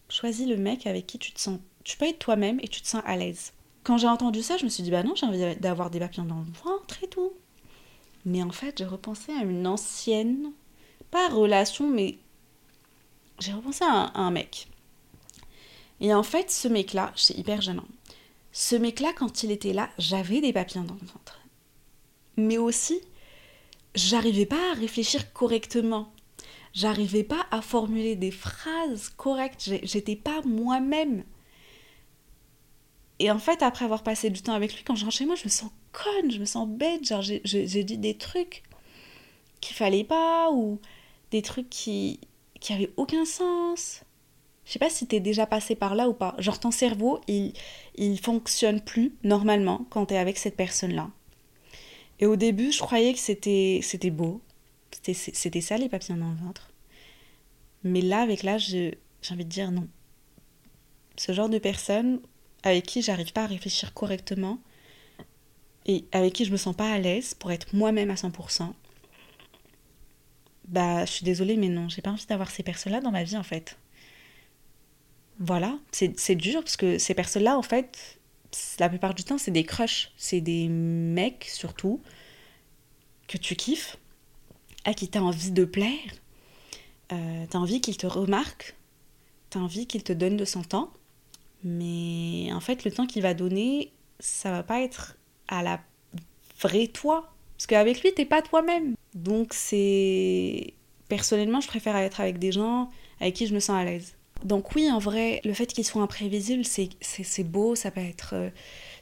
Choisis 0.09 0.49
le 0.49 0.57
mec 0.57 0.87
avec 0.87 1.07
qui 1.07 1.19
tu 1.19 1.33
te 1.33 1.41
sens. 1.41 1.61
Tu 1.85 1.97
peux 1.97 2.07
être 2.07 2.19
toi-même 2.19 2.59
et 2.63 2.69
tu 2.69 2.81
te 2.81 2.89
sens 2.89 3.03
à 3.05 3.17
l'aise. 3.17 3.53
Quand 3.85 3.99
j'ai 3.99 4.09
entendu 4.09 4.43
ça, 4.43 4.57
je 4.57 4.65
me 4.65 4.71
suis 4.71 4.83
dit, 4.83 4.91
bah 4.91 5.03
non, 5.03 5.15
j'ai 5.15 5.27
envie 5.27 5.57
d'avoir 5.57 5.91
des 5.91 6.01
papillons 6.01 6.25
dans 6.25 6.39
le 6.41 6.53
ventre 6.65 7.03
et 7.03 7.09
tout. 7.09 7.33
Mais 8.25 8.43
en 8.43 8.51
fait, 8.51 8.79
j'ai 8.79 8.85
repensé 8.85 9.33
à 9.33 9.43
une 9.43 9.67
ancienne, 9.67 10.53
pas 11.17 11.29
relation, 11.31 11.89
mais 11.89 12.19
j'ai 13.39 13.55
repensé 13.55 13.83
à 13.85 14.13
un, 14.21 14.31
mec. 14.31 14.69
Et 16.01 16.13
en 16.13 16.23
fait, 16.23 16.51
ce 16.51 16.69
mec-là, 16.69 17.11
c'est 17.17 17.39
hyper 17.39 17.63
gênant. 17.63 17.87
Ce 18.53 18.77
mec-là, 18.77 19.15
quand 19.17 19.43
il 19.43 19.51
était 19.51 19.73
là, 19.73 19.89
j'avais 19.99 20.43
des 20.43 20.53
papillons 20.53 20.85
dans 20.85 20.99
le 21.01 21.07
ventre. 21.07 21.41
Mais 22.37 22.59
aussi, 22.59 23.01
j'arrivais 23.95 24.45
pas 24.45 24.73
à 24.73 24.75
réfléchir 24.75 25.33
correctement. 25.33 26.13
J'arrivais 26.75 27.25
pas 27.25 27.47
à 27.51 27.63
formuler 27.63 28.15
des 28.15 28.31
phrases 28.31 29.09
correctes. 29.09 29.71
J'étais 29.85 30.17
pas 30.17 30.43
moi-même. 30.43 31.25
Et 33.21 33.31
en 33.31 33.39
fait, 33.39 33.63
après 33.63 33.87
avoir 33.87 34.03
passé 34.03 34.29
du 34.29 34.43
temps 34.43 34.53
avec 34.53 34.75
lui, 34.75 34.85
quand 34.85 34.97
je 34.97 35.05
rentre 35.05 35.17
chez 35.17 35.25
moi, 35.25 35.35
je 35.35 35.45
me 35.45 35.51
sens 35.51 35.71
conne, 35.93 36.31
je 36.31 36.39
me 36.39 36.45
sens 36.45 36.69
bête. 36.69 37.07
Genre, 37.07 37.23
j'ai 37.23 37.85
dit 37.85 37.97
des 37.97 38.19
trucs 38.19 38.65
qu'il 39.63 39.75
fallait 39.75 40.05
pas 40.05 40.51
ou 40.53 40.79
des 41.37 41.43
trucs 41.43 41.69
qui, 41.69 42.21
qui 42.61 42.73
avaient 42.73 42.93
aucun 42.97 43.25
sens. 43.25 44.03
Je 44.65 44.73
sais 44.73 44.79
pas 44.79 44.91
si 44.91 45.07
t'es 45.07 45.21
déjà 45.21 45.47
passé 45.47 45.75
par 45.75 45.95
là 45.95 46.09
ou 46.09 46.15
pas. 46.15 46.35
Genre, 46.39 46.59
ton 46.59 46.71
cerveau, 46.71 47.21
il, 47.29 47.53
il 47.95 48.19
fonctionne 48.19 48.81
plus 48.81 49.15
normalement 49.23 49.87
quand 49.91 50.07
t'es 50.07 50.17
avec 50.17 50.39
cette 50.39 50.57
personne-là. 50.57 51.11
Et 52.19 52.27
au 52.27 52.37
début, 52.37 52.73
je 52.73 52.81
croyais 52.81 53.13
que 53.13 53.19
c'était, 53.19 53.81
c'était 53.83 54.11
beau. 54.11 54.41
C'était, 55.03 55.61
ça 55.61 55.77
les 55.77 55.89
papillons 55.89 56.17
dans 56.17 56.31
le 56.31 56.37
ventre. 56.37 56.71
Mais 57.85 58.01
là, 58.01 58.23
avec 58.23 58.43
l'âge, 58.43 58.69
j'ai 58.69 58.99
envie 59.31 59.45
de 59.45 59.51
dire 59.51 59.71
non. 59.71 59.87
Ce 61.17 61.33
genre 61.33 61.49
de 61.49 61.59
personne 61.59 62.21
avec 62.63 62.87
qui 62.87 63.03
j'arrive 63.03 63.33
pas 63.33 63.45
à 63.45 63.47
réfléchir 63.47 63.95
correctement 63.95 64.59
et 65.85 66.05
avec 66.11 66.33
qui 66.33 66.45
je 66.45 66.51
me 66.51 66.57
sens 66.57 66.75
pas 66.75 66.91
à 66.91 66.99
l'aise 66.99 67.35
pour 67.35 67.53
être 67.53 67.77
moi-même 67.77 68.11
à 68.11 68.15
100%, 68.15 68.73
bah, 70.69 71.05
je 71.05 71.13
suis 71.13 71.25
désolée, 71.25 71.57
mais 71.57 71.69
non, 71.69 71.89
j'ai 71.89 72.03
pas 72.03 72.11
envie 72.11 72.27
d'avoir 72.27 72.51
ces 72.51 72.63
personnes-là 72.63 73.01
dans 73.01 73.11
ma 73.11 73.25
vie 73.25 73.37
en 73.37 73.43
fait. 73.43 73.79
Voilà, 75.39 75.79
c'est 75.93 76.35
dur 76.35 76.63
parce 76.63 76.77
que 76.79 76.99
ces 76.99 77.13
personnes-là, 77.13 77.59
en 77.59 77.63
fait, 77.63 78.19
la 78.79 78.89
plupart 78.89 79.15
du 79.15 79.23
temps, 79.23 79.39
c'est 79.39 79.51
des 79.51 79.65
crushs. 79.65 80.13
C'est 80.17 80.41
des 80.41 80.69
mecs, 80.69 81.45
surtout, 81.45 82.01
que 83.29 83.37
tu 83.37 83.55
kiffes, 83.55 83.99
à 84.85 84.95
qui 84.95 85.09
tu 85.09 85.19
as 85.19 85.23
envie 85.23 85.51
de 85.51 85.65
plaire. 85.65 85.93
Euh, 87.13 87.45
t'as 87.51 87.59
envie 87.59 87.81
qu'il 87.81 87.97
te 87.97 88.07
remarque, 88.07 88.77
t'as 89.51 89.61
envie 89.61 89.87
qu'il 89.87 90.03
te 90.03 90.13
donne 90.13 90.37
de 90.37 90.45
son 90.45 90.63
temps, 90.63 90.93
mais 91.63 92.49
en 92.53 92.61
fait, 92.61 92.85
le 92.85 92.91
temps 92.91 93.07
qu'il 93.07 93.23
va 93.23 93.35
donner, 93.35 93.93
ça 94.19 94.51
va 94.51 94.63
pas 94.63 94.81
être 94.81 95.17
à 95.49 95.63
la 95.63 95.81
vraie 96.61 96.89
toi. 96.89 97.33
Parce 97.57 97.67
qu'avec 97.67 98.03
lui, 98.03 98.13
t'es 98.13 98.25
pas 98.25 98.43
toi-même. 98.43 98.95
Donc, 99.17 99.53
c'est. 99.53 100.75
Personnellement, 101.09 101.61
je 101.61 101.69
préfère 101.69 101.97
être 101.97 102.21
avec 102.21 102.39
des 102.39 102.53
gens 102.53 102.91
avec 103.21 103.35
qui 103.35 103.47
je 103.47 103.55
me 103.55 103.61
sens 103.61 103.77
à 103.77 103.85
l'aise. 103.85 104.15
Donc, 104.45 104.75
oui, 104.75 104.91
en 104.91 104.99
vrai, 104.99 105.41
le 105.45 105.55
fait 105.55 105.67
qu'ils 105.67 105.85
soient 105.85 106.03
imprévisibles, 106.03 106.65
c'est 106.65 107.45
beau, 107.45 107.75
ça 107.75 107.91
peut 107.91 108.01
être 108.01 108.35
euh, 108.35 108.51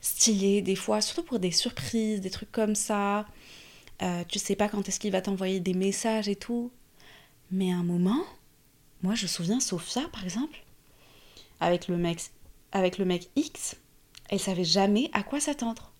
stylé 0.00 0.62
des 0.62 0.76
fois, 0.76 1.00
surtout 1.00 1.24
pour 1.24 1.40
des 1.40 1.50
surprises, 1.50 2.20
des 2.20 2.30
trucs 2.30 2.52
comme 2.52 2.74
ça. 2.74 3.26
Euh, 4.02 4.22
tu 4.28 4.38
sais 4.38 4.54
pas 4.54 4.68
quand 4.68 4.88
est-ce 4.88 5.00
qu'il 5.00 5.12
va 5.12 5.20
t'envoyer 5.20 5.60
des 5.60 5.74
messages 5.74 6.28
et 6.28 6.36
tout. 6.36 6.70
Mais 7.50 7.72
à 7.72 7.76
un 7.76 7.82
moment, 7.82 8.22
moi 9.02 9.14
je 9.14 9.24
me 9.24 9.28
souviens 9.28 9.60
Sophia 9.60 10.02
par 10.12 10.24
exemple, 10.24 10.64
avec 11.60 11.88
le 11.88 11.96
mec, 11.96 12.20
avec 12.72 12.98
le 12.98 13.04
mec 13.04 13.28
X, 13.36 13.76
elle 14.30 14.40
savait 14.40 14.64
jamais 14.64 15.10
à 15.12 15.22
quoi 15.22 15.40
s'attendre. 15.40 15.92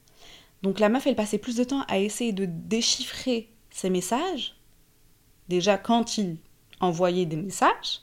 Donc 0.62 0.80
la 0.80 0.88
meuf, 0.88 1.06
elle 1.06 1.16
passait 1.16 1.38
plus 1.38 1.56
de 1.56 1.64
temps 1.64 1.82
à 1.88 1.98
essayer 1.98 2.32
de 2.32 2.46
déchiffrer 2.46 3.50
ses 3.74 3.90
messages, 3.90 4.54
déjà 5.48 5.76
quand 5.76 6.16
il 6.16 6.36
envoyait 6.78 7.26
des 7.26 7.36
messages, 7.36 8.02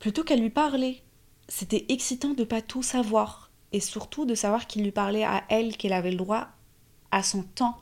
plutôt 0.00 0.24
qu'à 0.24 0.34
lui 0.34 0.50
parler. 0.50 1.00
C'était 1.46 1.86
excitant 1.88 2.34
de 2.34 2.42
pas 2.42 2.60
tout 2.60 2.82
savoir 2.82 3.50
et 3.72 3.78
surtout 3.78 4.26
de 4.26 4.34
savoir 4.34 4.66
qu'il 4.66 4.82
lui 4.82 4.90
parlait 4.90 5.22
à 5.22 5.44
elle, 5.50 5.76
qu'elle 5.76 5.92
avait 5.92 6.10
le 6.10 6.16
droit 6.16 6.48
à 7.12 7.22
son 7.22 7.44
temps. 7.44 7.78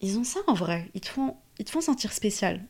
Ils 0.00 0.18
ont 0.18 0.24
ça 0.24 0.40
en 0.48 0.54
vrai, 0.54 0.90
ils 0.94 1.00
te 1.00 1.08
font, 1.08 1.36
ils 1.58 1.64
te 1.64 1.70
font 1.70 1.80
sentir 1.80 2.12
spécial. 2.12 2.64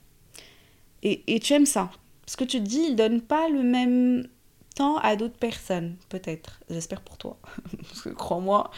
Et, 1.02 1.34
et 1.34 1.40
tu 1.40 1.54
aimes 1.54 1.66
ça. 1.66 1.90
Parce 2.26 2.36
que 2.36 2.44
tu 2.44 2.58
te 2.58 2.68
dis, 2.68 2.82
ils 2.90 2.96
donnent 2.96 3.22
pas 3.22 3.48
le 3.48 3.62
même 3.62 4.28
temps 4.74 4.98
à 4.98 5.16
d'autres 5.16 5.38
personnes, 5.38 5.96
peut-être. 6.10 6.60
J'espère 6.68 7.00
pour 7.00 7.16
toi. 7.16 7.38
Parce 7.88 8.02
que 8.02 8.10
crois-moi, 8.10 8.70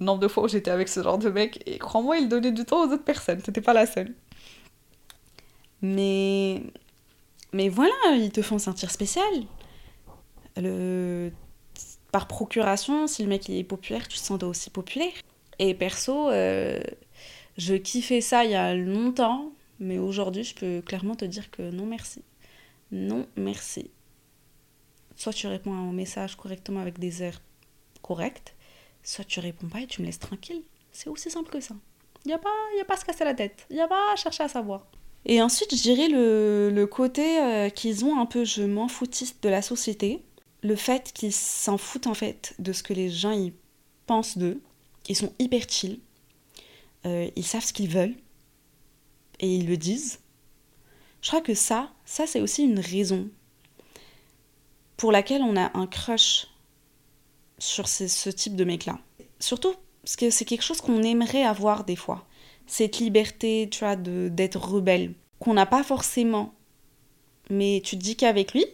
nombre 0.00 0.20
de 0.20 0.28
fois 0.28 0.44
où 0.44 0.48
j'étais 0.48 0.70
avec 0.70 0.88
ce 0.88 1.02
genre 1.02 1.18
de 1.18 1.30
mec, 1.30 1.62
et 1.66 1.78
crois-moi, 1.78 2.18
il 2.18 2.28
donnait 2.28 2.52
du 2.52 2.64
temps 2.64 2.86
aux 2.86 2.92
autres 2.92 3.04
personnes. 3.04 3.40
T'étais 3.40 3.60
pas 3.60 3.74
la 3.74 3.86
seule. 3.86 4.14
Mais. 5.82 6.62
Mais 7.52 7.68
voilà, 7.68 7.92
ils 8.16 8.30
te 8.30 8.42
font 8.42 8.58
sentir 8.58 8.90
spécial. 8.90 9.24
Le... 10.56 11.32
Par 12.12 12.26
procuration, 12.28 13.06
si 13.06 13.22
le 13.22 13.28
mec 13.28 13.48
est 13.50 13.64
populaire, 13.64 14.06
tu 14.08 14.18
te 14.18 14.22
sens 14.22 14.42
aussi 14.42 14.70
populaire. 14.70 15.12
Et 15.58 15.74
perso, 15.74 16.30
euh, 16.30 16.80
je 17.58 17.74
kiffais 17.74 18.20
ça 18.20 18.44
il 18.44 18.52
y 18.52 18.54
a 18.54 18.74
longtemps, 18.74 19.52
mais 19.78 19.98
aujourd'hui, 19.98 20.44
je 20.44 20.54
peux 20.54 20.80
clairement 20.80 21.14
te 21.14 21.24
dire 21.24 21.50
que 21.50 21.70
non 21.70 21.86
merci. 21.86 22.22
Non 22.92 23.26
merci. 23.36 23.90
Soit 25.16 25.32
tu 25.32 25.46
réponds 25.46 25.72
au 25.88 25.92
message 25.92 26.36
correctement 26.36 26.80
avec 26.80 26.98
des 26.98 27.22
heures 27.22 27.40
correctes, 28.02 28.54
soit 29.02 29.24
tu 29.24 29.40
réponds 29.40 29.68
pas 29.68 29.80
et 29.80 29.86
tu 29.86 30.00
me 30.00 30.06
laisses 30.06 30.18
tranquille. 30.18 30.62
C'est 30.92 31.08
aussi 31.08 31.30
simple 31.30 31.50
que 31.50 31.60
ça. 31.60 31.74
Il 32.24 32.28
n'y 32.28 32.34
a, 32.34 32.38
pas, 32.38 32.50
y 32.76 32.80
a 32.80 32.84
pas 32.84 32.94
à 32.94 32.96
se 32.96 33.04
casser 33.04 33.24
la 33.24 33.34
tête. 33.34 33.66
Il 33.70 33.76
n'y 33.76 33.82
a 33.82 33.88
pas 33.88 34.12
à 34.12 34.16
chercher 34.16 34.42
à 34.42 34.48
savoir. 34.48 34.86
Et 35.24 35.40
ensuite, 35.40 35.74
je 35.74 35.82
dirais 35.82 36.08
le, 36.08 36.70
le 36.70 36.86
côté 36.86 37.40
euh, 37.40 37.68
qu'ils 37.68 38.04
ont 38.04 38.18
un 38.18 38.26
peu 38.26 38.44
je 38.44 38.62
m'en 38.62 38.88
foutiste 38.88 39.42
de 39.42 39.48
la 39.48 39.62
société. 39.62 40.22
Le 40.62 40.76
fait 40.76 41.12
qu'ils 41.12 41.32
s'en 41.32 41.78
foutent 41.78 42.06
en 42.06 42.14
fait 42.14 42.54
de 42.58 42.72
ce 42.72 42.82
que 42.82 42.92
les 42.92 43.08
gens 43.08 43.32
y 43.32 43.52
pensent 44.06 44.36
d'eux. 44.36 44.60
Ils 45.08 45.16
sont 45.16 45.32
hyper 45.38 45.62
chill. 45.68 45.98
Euh, 47.06 47.30
ils 47.36 47.46
savent 47.46 47.64
ce 47.64 47.72
qu'ils 47.72 47.88
veulent. 47.88 48.14
Et 49.40 49.54
ils 49.54 49.66
le 49.66 49.76
disent. 49.76 50.20
Je 51.22 51.28
crois 51.28 51.40
que 51.40 51.54
ça, 51.54 51.90
ça 52.04 52.26
c'est 52.26 52.40
aussi 52.40 52.62
une 52.64 52.78
raison 52.78 53.28
pour 54.96 55.12
laquelle 55.12 55.42
on 55.42 55.56
a 55.56 55.76
un 55.76 55.86
crush 55.86 56.46
sur 57.60 57.86
ce, 57.86 58.30
type 58.30 58.56
de 58.56 58.64
mec-là. 58.64 58.98
Surtout 59.38 59.74
parce 60.02 60.16
que 60.16 60.30
c'est 60.30 60.44
quelque 60.44 60.62
chose 60.62 60.80
qu'on 60.80 61.02
aimerait 61.02 61.44
avoir 61.44 61.84
des 61.84 61.96
fois. 61.96 62.26
Cette 62.66 62.98
liberté, 62.98 63.68
tu 63.70 63.80
vois, 63.80 63.96
d'être 63.96 64.56
rebelle, 64.56 65.14
qu'on 65.38 65.54
n'a 65.54 65.66
pas 65.66 65.82
forcément. 65.82 66.54
Mais 67.50 67.82
tu 67.84 67.96
te 67.96 68.02
dis 68.02 68.16
qu'avec 68.16 68.54
lui, 68.54 68.64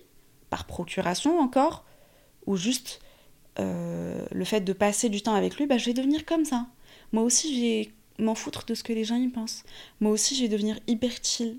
par 0.51 0.67
procuration 0.67 1.39
encore, 1.41 1.85
ou 2.47 2.57
juste 2.57 3.01
euh, 3.59 4.25
le 4.31 4.45
fait 4.45 4.61
de 4.61 4.73
passer 4.73 5.09
du 5.09 5.23
temps 5.23 5.35
avec 5.35 5.57
lui, 5.57 5.67
bah, 5.67 5.79
je 5.79 5.87
vais 5.87 5.95
devenir 5.95 6.25
comme 6.25 6.45
ça. 6.45 6.67
Moi 7.13 7.23
aussi, 7.23 7.55
je 7.57 7.61
vais 7.61 8.25
m'en 8.25 8.35
foutre 8.35 8.65
de 8.67 8.75
ce 8.75 8.85
que 8.85 8.93
les 8.93 9.05
gens 9.05 9.17
y 9.17 9.29
pensent. 9.29 9.65
Moi 10.01 10.13
aussi, 10.13 10.37
je 10.37 10.43
vais 10.43 10.49
devenir 10.49 10.79
hyper 10.87 11.13
chill. 11.23 11.59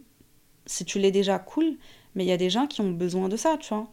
Si 0.66 0.86
tu 0.86 1.00
l'es 1.00 1.12
déjà, 1.12 1.40
cool, 1.40 1.78
mais 2.16 2.24
il 2.24 2.28
y 2.28 2.32
a 2.32 2.38
des 2.38 2.50
gens 2.50 2.68
qui 2.68 2.82
ont 2.82 2.92
besoin 2.92 3.30
de 3.30 3.38
ça, 3.38 3.58
tu 3.58 3.74
vois. 3.74 3.92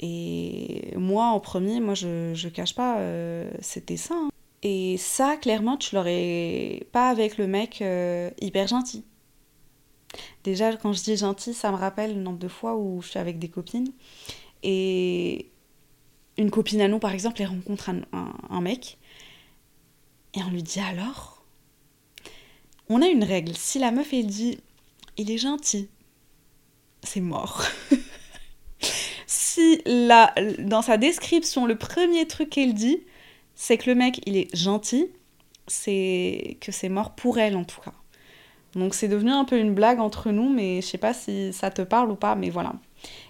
Et 0.00 0.92
moi, 0.96 1.26
en 1.26 1.40
premier, 1.40 1.80
moi, 1.80 1.94
je, 1.94 2.32
je 2.34 2.48
cache 2.48 2.74
pas, 2.74 2.98
euh, 2.98 3.50
c'était 3.60 3.96
ça. 3.96 4.14
Hein. 4.14 4.30
Et 4.62 4.96
ça, 4.96 5.36
clairement, 5.36 5.76
tu 5.76 5.94
l'aurais 5.94 6.86
pas 6.92 7.10
avec 7.10 7.36
le 7.36 7.46
mec 7.46 7.82
euh, 7.82 8.30
hyper 8.40 8.66
gentil. 8.66 9.04
Déjà, 10.42 10.76
quand 10.76 10.92
je 10.92 11.02
dis 11.02 11.16
gentil, 11.16 11.54
ça 11.54 11.70
me 11.70 11.76
rappelle 11.76 12.14
le 12.14 12.20
nombre 12.22 12.38
de 12.38 12.48
fois 12.48 12.76
où 12.76 13.02
je 13.02 13.08
suis 13.08 13.18
avec 13.18 13.38
des 13.38 13.48
copines. 13.48 13.92
Et 14.62 15.50
une 16.38 16.50
copine 16.50 16.80
à 16.80 16.88
nous, 16.88 16.98
par 16.98 17.12
exemple, 17.12 17.42
elle 17.42 17.48
rencontre 17.48 17.90
un, 17.90 18.02
un 18.50 18.60
mec. 18.60 18.98
Et 20.34 20.42
on 20.42 20.50
lui 20.50 20.62
dit 20.62 20.80
alors 20.80 21.44
On 22.88 23.02
a 23.02 23.06
une 23.06 23.24
règle. 23.24 23.54
Si 23.54 23.78
la 23.78 23.90
meuf, 23.90 24.12
elle 24.12 24.26
dit 24.26 24.58
Il 25.16 25.30
est 25.30 25.38
gentil, 25.38 25.88
c'est 27.02 27.20
mort. 27.20 27.64
si 29.54 29.82
dans 30.58 30.82
sa 30.82 30.96
description, 30.96 31.66
le 31.66 31.76
premier 31.76 32.26
truc 32.26 32.50
qu'elle 32.50 32.74
dit, 32.74 32.98
c'est 33.54 33.78
que 33.78 33.88
le 33.90 33.94
mec, 33.94 34.20
il 34.26 34.36
est 34.36 34.54
gentil, 34.54 35.08
c'est 35.66 36.56
que 36.60 36.72
c'est 36.72 36.88
mort 36.88 37.14
pour 37.14 37.38
elle 37.38 37.56
en 37.56 37.64
tout 37.64 37.80
cas. 37.80 37.94
Donc 38.74 38.94
c'est 38.94 39.08
devenu 39.08 39.30
un 39.30 39.44
peu 39.44 39.58
une 39.58 39.74
blague 39.74 40.00
entre 40.00 40.32
nous, 40.32 40.48
mais 40.48 40.82
je 40.82 40.86
sais 40.86 40.98
pas 40.98 41.14
si 41.14 41.52
ça 41.52 41.70
te 41.70 41.82
parle 41.82 42.10
ou 42.10 42.16
pas, 42.16 42.34
mais 42.34 42.50
voilà. 42.50 42.74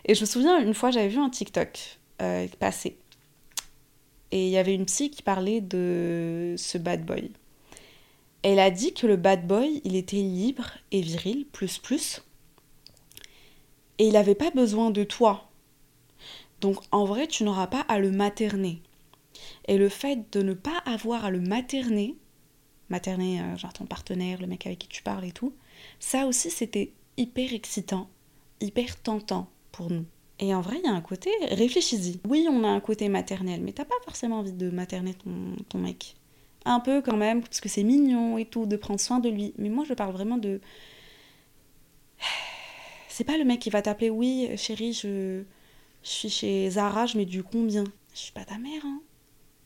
Et 0.06 0.14
je 0.14 0.22
me 0.22 0.26
souviens, 0.26 0.58
une 0.60 0.72
fois, 0.72 0.90
j'avais 0.90 1.08
vu 1.08 1.18
un 1.18 1.28
TikTok 1.28 1.98
euh, 2.22 2.46
passer. 2.58 2.96
Et 4.30 4.46
il 4.46 4.50
y 4.50 4.56
avait 4.56 4.74
une 4.74 4.86
psy 4.86 5.10
qui 5.10 5.22
parlait 5.22 5.60
de 5.60 6.54
ce 6.56 6.78
bad 6.78 7.04
boy. 7.04 7.30
Elle 8.42 8.58
a 8.58 8.70
dit 8.70 8.94
que 8.94 9.06
le 9.06 9.16
bad 9.16 9.46
boy, 9.46 9.82
il 9.84 9.96
était 9.96 10.16
libre 10.16 10.70
et 10.90 11.02
viril, 11.02 11.46
plus 11.52 11.78
plus. 11.78 12.22
Et 13.98 14.06
il 14.06 14.14
n'avait 14.14 14.34
pas 14.34 14.50
besoin 14.50 14.90
de 14.90 15.04
toi 15.04 15.50
donc 16.60 16.78
en 16.92 17.04
vrai, 17.04 17.26
tu 17.26 17.44
n'auras 17.44 17.66
pas 17.66 17.80
à 17.88 17.98
le 17.98 18.10
materner. 18.10 18.82
Et 19.66 19.78
le 19.78 19.88
fait 19.88 20.30
de 20.32 20.42
ne 20.42 20.54
pas 20.54 20.78
avoir 20.86 21.24
à 21.24 21.30
le 21.30 21.40
materner, 21.40 22.16
materner 22.88 23.40
euh, 23.40 23.56
genre 23.56 23.72
ton 23.72 23.86
partenaire, 23.86 24.40
le 24.40 24.46
mec 24.46 24.66
avec 24.66 24.78
qui 24.78 24.88
tu 24.88 25.02
parles 25.02 25.24
et 25.24 25.32
tout, 25.32 25.54
ça 25.98 26.26
aussi 26.26 26.50
c'était 26.50 26.92
hyper 27.16 27.52
excitant, 27.52 28.08
hyper 28.60 29.00
tentant 29.00 29.48
pour 29.72 29.90
nous. 29.90 30.04
Et 30.40 30.54
en 30.54 30.60
vrai, 30.60 30.78
il 30.82 30.86
y 30.86 30.88
a 30.88 30.92
un 30.92 31.00
côté, 31.00 31.30
réfléchis-y. 31.50 32.20
Oui, 32.28 32.46
on 32.50 32.64
a 32.64 32.68
un 32.68 32.80
côté 32.80 33.08
maternel, 33.08 33.60
mais 33.62 33.72
t'as 33.72 33.84
pas 33.84 33.94
forcément 34.04 34.40
envie 34.40 34.52
de 34.52 34.68
materner 34.68 35.14
ton, 35.14 35.30
ton 35.68 35.78
mec. 35.78 36.16
Un 36.64 36.80
peu 36.80 37.02
quand 37.02 37.16
même, 37.16 37.42
parce 37.42 37.60
que 37.60 37.68
c'est 37.68 37.84
mignon 37.84 38.36
et 38.36 38.44
tout, 38.44 38.66
de 38.66 38.76
prendre 38.76 38.98
soin 38.98 39.20
de 39.20 39.28
lui. 39.28 39.54
Mais 39.58 39.68
moi, 39.68 39.84
je 39.86 39.94
parle 39.94 40.12
vraiment 40.12 40.38
de. 40.38 40.60
C'est 43.08 43.24
pas 43.24 43.38
le 43.38 43.44
mec 43.44 43.60
qui 43.60 43.70
va 43.70 43.80
t'appeler, 43.80 44.10
oui, 44.10 44.50
chérie, 44.56 44.92
je 44.92 45.44
je 46.04 46.08
suis 46.08 46.30
chez 46.30 46.70
Zara, 46.70 47.06
je 47.06 47.16
mets 47.16 47.24
du 47.24 47.42
combien? 47.42 47.84
Je 48.14 48.20
suis 48.20 48.32
pas 48.32 48.44
ta 48.44 48.58
mère, 48.58 48.82
hein. 48.84 49.00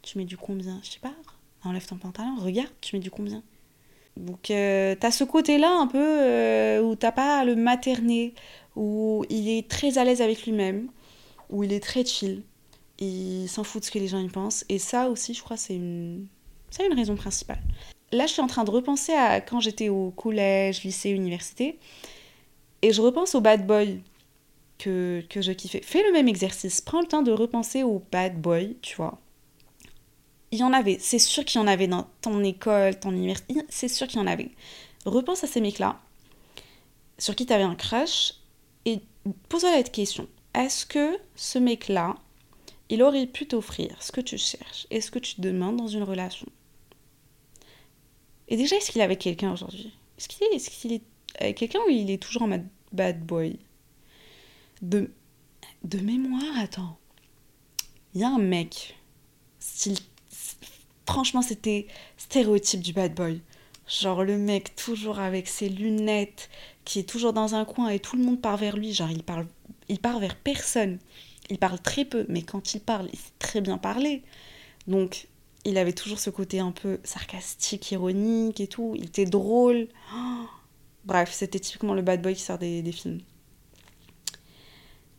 Tu 0.00 0.16
mets 0.16 0.24
du 0.24 0.38
combien? 0.38 0.80
Je 0.82 0.92
sais 0.92 1.00
pas. 1.00 1.12
Enlève 1.64 1.86
ton 1.86 1.96
pantalon, 1.96 2.36
regarde, 2.38 2.70
tu 2.80 2.96
mets 2.96 3.02
du 3.02 3.10
combien? 3.10 3.42
Donc, 4.16 4.50
euh, 4.50 4.94
t'as 4.98 5.10
ce 5.10 5.24
côté-là 5.24 5.70
un 5.70 5.86
peu 5.86 5.98
euh, 5.98 6.80
où 6.80 6.94
t'as 6.94 7.12
pas 7.12 7.44
le 7.44 7.56
materner, 7.56 8.34
où 8.76 9.24
il 9.28 9.48
est 9.48 9.68
très 9.68 9.98
à 9.98 10.04
l'aise 10.04 10.22
avec 10.22 10.46
lui-même, 10.46 10.88
où 11.50 11.64
il 11.64 11.72
est 11.72 11.82
très 11.82 12.04
chill. 12.04 12.42
Il 13.00 13.48
s'en 13.48 13.64
fout 13.64 13.82
de 13.82 13.86
ce 13.86 13.90
que 13.90 13.98
les 13.98 14.08
gens 14.08 14.18
y 14.18 14.28
pensent. 14.28 14.64
Et 14.68 14.78
ça 14.78 15.10
aussi, 15.10 15.34
je 15.34 15.42
crois, 15.42 15.56
c'est 15.56 15.74
une... 15.74 16.26
c'est 16.70 16.86
une 16.86 16.94
raison 16.94 17.16
principale. 17.16 17.60
Là, 18.10 18.26
je 18.26 18.32
suis 18.32 18.42
en 18.42 18.46
train 18.46 18.64
de 18.64 18.70
repenser 18.70 19.12
à 19.12 19.40
quand 19.40 19.60
j'étais 19.60 19.88
au 19.88 20.10
collège, 20.10 20.82
lycée, 20.82 21.10
université. 21.10 21.78
Et 22.82 22.92
je 22.92 23.02
repense 23.02 23.34
au 23.34 23.40
bad 23.40 23.66
boy 23.66 24.00
que, 24.78 25.22
que 25.28 25.42
je 25.42 25.52
kiffais. 25.52 25.82
Fais 25.82 26.02
le 26.02 26.12
même 26.12 26.28
exercice. 26.28 26.80
Prends 26.80 27.00
le 27.00 27.06
temps 27.06 27.22
de 27.22 27.32
repenser 27.32 27.82
au 27.82 28.02
bad 28.12 28.40
boy, 28.40 28.76
tu 28.82 28.96
vois. 28.96 29.18
Il 30.50 30.58
y 30.58 30.64
en 30.64 30.72
avait. 30.72 30.98
C'est 31.00 31.18
sûr 31.18 31.44
qu'il 31.44 31.60
y 31.60 31.64
en 31.64 31.66
avait 31.66 31.88
dans 31.88 32.08
ton 32.20 32.42
école, 32.42 32.98
ton 32.98 33.12
université. 33.12 33.54
C'est 33.68 33.88
sûr 33.88 34.06
qu'il 34.06 34.18
y 34.18 34.22
en 34.22 34.26
avait. 34.26 34.50
Repense 35.04 35.44
à 35.44 35.46
ces 35.46 35.60
mecs-là 35.60 36.00
sur 37.18 37.34
qui 37.34 37.46
tu 37.46 37.52
avais 37.52 37.64
un 37.64 37.74
crush 37.74 38.34
et 38.84 39.00
pose-toi 39.48 39.72
la 39.72 39.82
question. 39.82 40.28
Est-ce 40.54 40.86
que 40.86 41.18
ce 41.34 41.58
mec-là, 41.58 42.16
il 42.88 43.02
aurait 43.02 43.26
pu 43.26 43.46
t'offrir 43.46 44.02
ce 44.02 44.12
que 44.12 44.20
tu 44.20 44.38
cherches 44.38 44.86
et 44.90 45.00
ce 45.00 45.10
que 45.10 45.18
tu 45.18 45.40
demandes 45.40 45.76
dans 45.76 45.88
une 45.88 46.04
relation? 46.04 46.46
Et 48.48 48.56
déjà, 48.56 48.76
est-ce 48.76 48.90
qu'il 48.90 49.00
est 49.00 49.04
avec 49.04 49.18
quelqu'un 49.18 49.52
aujourd'hui? 49.52 49.92
Est-ce 50.16 50.28
qu'il 50.28 50.46
est, 50.46 50.54
est, 50.54 50.94
est 50.94 51.02
avec 51.42 51.58
quelqu'un 51.58 51.80
ou 51.86 51.90
il 51.90 52.10
est 52.10 52.22
toujours 52.22 52.42
en 52.42 52.48
mode 52.48 52.66
bad 52.92 53.20
boy? 53.24 53.58
De, 54.82 55.10
de 55.84 55.98
mémoire, 55.98 56.58
attends. 56.58 56.98
Il 58.14 58.20
y 58.20 58.24
a 58.24 58.28
un 58.28 58.38
mec, 58.38 58.96
style. 59.58 59.98
Franchement, 61.06 61.42
c'était 61.42 61.86
stéréotype 62.16 62.80
du 62.80 62.92
bad 62.92 63.14
boy. 63.14 63.40
Genre 63.88 64.22
le 64.22 64.36
mec 64.36 64.76
toujours 64.76 65.18
avec 65.18 65.48
ses 65.48 65.68
lunettes, 65.68 66.50
qui 66.84 66.98
est 66.98 67.08
toujours 67.08 67.32
dans 67.32 67.54
un 67.54 67.64
coin 67.64 67.88
et 67.88 67.98
tout 67.98 68.16
le 68.16 68.22
monde 68.22 68.40
part 68.40 68.58
vers 68.58 68.76
lui. 68.76 68.92
Genre 68.92 69.10
il 69.10 69.22
parle, 69.22 69.46
il 69.88 69.98
part 69.98 70.18
vers 70.20 70.36
personne. 70.36 70.98
Il 71.50 71.58
parle 71.58 71.80
très 71.80 72.04
peu, 72.04 72.26
mais 72.28 72.42
quand 72.42 72.74
il 72.74 72.80
parle, 72.80 73.08
il 73.12 73.18
sait 73.18 73.32
très 73.38 73.60
bien 73.62 73.78
parler. 73.78 74.22
Donc 74.86 75.28
il 75.64 75.78
avait 75.78 75.94
toujours 75.94 76.18
ce 76.18 76.28
côté 76.28 76.60
un 76.60 76.72
peu 76.72 77.00
sarcastique, 77.04 77.90
ironique 77.90 78.60
et 78.60 78.66
tout. 78.66 78.92
Il 78.96 79.06
était 79.06 79.24
drôle. 79.24 79.88
Bref, 81.04 81.32
c'était 81.32 81.58
typiquement 81.58 81.94
le 81.94 82.02
bad 82.02 82.20
boy 82.20 82.34
qui 82.34 82.42
sort 82.42 82.58
des, 82.58 82.82
des 82.82 82.92
films. 82.92 83.20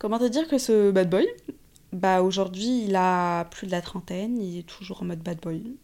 Comment 0.00 0.18
te 0.18 0.24
dire 0.24 0.48
que 0.48 0.56
ce 0.56 0.90
bad 0.90 1.10
boy, 1.10 1.28
bah 1.92 2.22
aujourd'hui 2.22 2.84
il 2.86 2.96
a 2.96 3.44
plus 3.44 3.66
de 3.66 3.72
la 3.72 3.82
trentaine, 3.82 4.40
il 4.40 4.58
est 4.58 4.62
toujours 4.66 5.02
en 5.02 5.04
mode 5.04 5.20
bad 5.22 5.38
boy. 5.40 5.76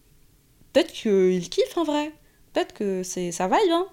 Peut-être 0.72 0.90
qu'il 0.90 1.50
kiffe 1.50 1.76
en 1.76 1.84
vrai. 1.84 2.14
Peut-être 2.54 2.72
que 2.72 3.02
c'est 3.02 3.30
ça 3.30 3.46
vibe, 3.46 3.70
hein. 3.70 3.86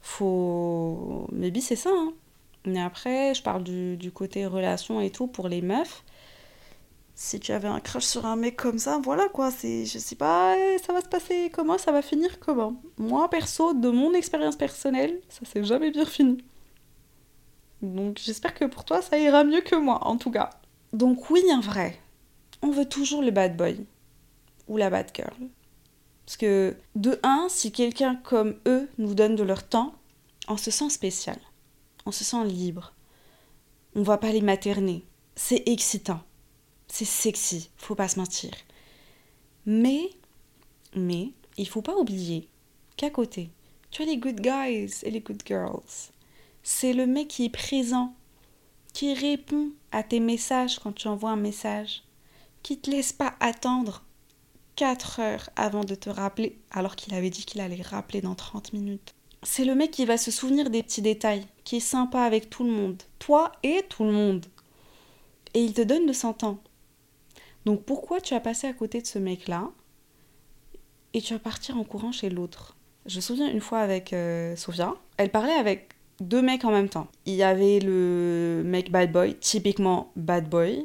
Faut. 0.00 1.28
Maybe 1.30 1.60
c'est 1.60 1.76
ça, 1.76 1.90
hein. 1.92 2.12
Mais 2.66 2.80
après, 2.80 3.32
je 3.32 3.44
parle 3.44 3.62
du, 3.62 3.96
du, 3.96 4.10
côté 4.10 4.44
relation 4.44 5.00
et 5.00 5.10
tout 5.10 5.28
pour 5.28 5.48
les 5.48 5.62
meufs. 5.62 6.02
Si 7.14 7.38
tu 7.38 7.52
avais 7.52 7.68
un 7.68 7.78
crush 7.78 8.04
sur 8.04 8.26
un 8.26 8.34
mec 8.34 8.56
comme 8.56 8.80
ça, 8.80 8.98
voilà 9.04 9.28
quoi, 9.28 9.52
c'est. 9.52 9.86
Je 9.86 9.98
sais 10.00 10.16
pas, 10.16 10.56
ça 10.84 10.92
va 10.92 11.00
se 11.00 11.08
passer 11.08 11.48
comment, 11.52 11.78
ça 11.78 11.92
va 11.92 12.02
finir 12.02 12.40
comment. 12.40 12.82
Moi, 12.98 13.30
perso, 13.30 13.72
de 13.74 13.90
mon 13.90 14.14
expérience 14.14 14.56
personnelle, 14.56 15.20
ça 15.28 15.44
s'est 15.44 15.62
jamais 15.62 15.92
bien 15.92 16.06
fini. 16.06 16.38
Donc 17.82 18.18
j'espère 18.18 18.54
que 18.54 18.64
pour 18.64 18.84
toi, 18.84 19.02
ça 19.02 19.18
ira 19.18 19.44
mieux 19.44 19.62
que 19.62 19.76
moi, 19.76 20.06
en 20.06 20.16
tout 20.16 20.30
cas. 20.30 20.50
Donc 20.92 21.30
oui, 21.30 21.42
en 21.52 21.60
vrai, 21.60 21.98
on 22.62 22.70
veut 22.70 22.88
toujours 22.88 23.22
le 23.22 23.30
bad 23.30 23.56
boy 23.56 23.86
ou 24.68 24.76
la 24.76 24.90
bad 24.90 25.10
girl. 25.14 25.48
Parce 26.26 26.36
que, 26.36 26.76
de 26.94 27.18
un, 27.22 27.48
si 27.48 27.72
quelqu'un 27.72 28.14
comme 28.16 28.56
eux 28.66 28.88
nous 28.98 29.14
donne 29.14 29.34
de 29.34 29.42
leur 29.42 29.66
temps, 29.66 29.94
on 30.48 30.56
se 30.56 30.70
sent 30.70 30.90
spécial, 30.90 31.38
on 32.06 32.12
se 32.12 32.24
sent 32.24 32.44
libre. 32.44 32.92
On 33.96 34.02
va 34.02 34.18
pas 34.18 34.30
les 34.30 34.40
materner. 34.40 35.04
C'est 35.34 35.68
excitant. 35.68 36.20
C'est 36.86 37.04
sexy, 37.04 37.70
faut 37.76 37.94
pas 37.94 38.08
se 38.08 38.18
mentir. 38.18 38.50
Mais, 39.66 40.10
mais, 40.94 41.32
il 41.56 41.68
faut 41.68 41.82
pas 41.82 41.96
oublier 41.96 42.48
qu'à 42.96 43.10
côté, 43.10 43.50
tu 43.90 44.02
as 44.02 44.06
les 44.06 44.18
good 44.18 44.40
guys 44.40 44.90
et 45.02 45.10
les 45.10 45.20
good 45.20 45.42
girls. 45.44 46.10
C'est 46.62 46.92
le 46.92 47.06
mec 47.06 47.28
qui 47.28 47.46
est 47.46 47.50
présent, 47.50 48.14
qui 48.92 49.14
répond 49.14 49.70
à 49.92 50.02
tes 50.02 50.20
messages 50.20 50.78
quand 50.78 50.92
tu 50.92 51.08
envoies 51.08 51.30
un 51.30 51.36
message, 51.36 52.02
qui 52.62 52.78
te 52.78 52.90
laisse 52.90 53.12
pas 53.12 53.34
attendre 53.40 54.02
4 54.76 55.20
heures 55.20 55.50
avant 55.56 55.84
de 55.84 55.94
te 55.94 56.10
rappeler, 56.10 56.58
alors 56.70 56.96
qu'il 56.96 57.14
avait 57.14 57.30
dit 57.30 57.44
qu'il 57.44 57.60
allait 57.60 57.82
rappeler 57.82 58.20
dans 58.20 58.34
30 58.34 58.72
minutes. 58.72 59.14
C'est 59.42 59.64
le 59.64 59.74
mec 59.74 59.90
qui 59.90 60.04
va 60.04 60.18
se 60.18 60.30
souvenir 60.30 60.70
des 60.70 60.82
petits 60.82 61.02
détails, 61.02 61.46
qui 61.64 61.76
est 61.76 61.80
sympa 61.80 62.22
avec 62.22 62.50
tout 62.50 62.64
le 62.64 62.70
monde, 62.70 63.02
toi 63.18 63.52
et 63.62 63.84
tout 63.88 64.04
le 64.04 64.12
monde. 64.12 64.46
Et 65.54 65.62
il 65.62 65.72
te 65.72 65.80
donne 65.80 66.06
de 66.06 66.12
son 66.12 66.32
temps. 66.32 66.58
Donc 67.64 67.84
pourquoi 67.84 68.20
tu 68.20 68.34
as 68.34 68.40
passé 68.40 68.66
à 68.66 68.72
côté 68.72 69.00
de 69.00 69.06
ce 69.06 69.18
mec-là 69.18 69.70
et 71.12 71.20
tu 71.20 71.32
vas 71.32 71.40
partir 71.40 71.76
en 71.76 71.84
courant 71.84 72.12
chez 72.12 72.30
l'autre? 72.30 72.76
Je 73.06 73.16
me 73.16 73.20
souviens 73.20 73.50
une 73.50 73.60
fois 73.60 73.80
avec 73.80 74.12
euh, 74.12 74.54
Sophia, 74.56 74.94
elle 75.16 75.30
parlait 75.30 75.52
avec 75.52 75.94
deux 76.20 76.42
mecs 76.42 76.64
en 76.64 76.70
même 76.70 76.88
temps. 76.88 77.08
Il 77.26 77.34
y 77.34 77.42
avait 77.42 77.80
le 77.80 78.62
mec 78.64 78.90
bad 78.90 79.10
boy, 79.10 79.36
typiquement 79.40 80.12
bad 80.16 80.48
boy, 80.48 80.84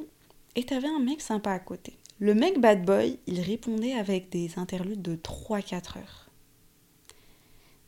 et 0.55 0.63
t'avais 0.63 0.87
un 0.87 0.99
mec 0.99 1.21
sympa 1.21 1.51
à 1.51 1.59
côté. 1.59 1.93
Le 2.19 2.33
mec 2.33 2.59
bad 2.59 2.85
boy, 2.85 3.19
il 3.27 3.41
répondait 3.41 3.93
avec 3.93 4.29
des 4.29 4.57
interludes 4.57 5.01
de 5.01 5.15
3-4 5.15 5.97
heures. 5.97 6.29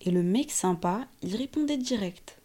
Et 0.02 0.12
le 0.12 0.22
mec 0.22 0.52
sympa, 0.52 1.08
il 1.22 1.36
répondait 1.36 1.78
direct. 1.78 2.38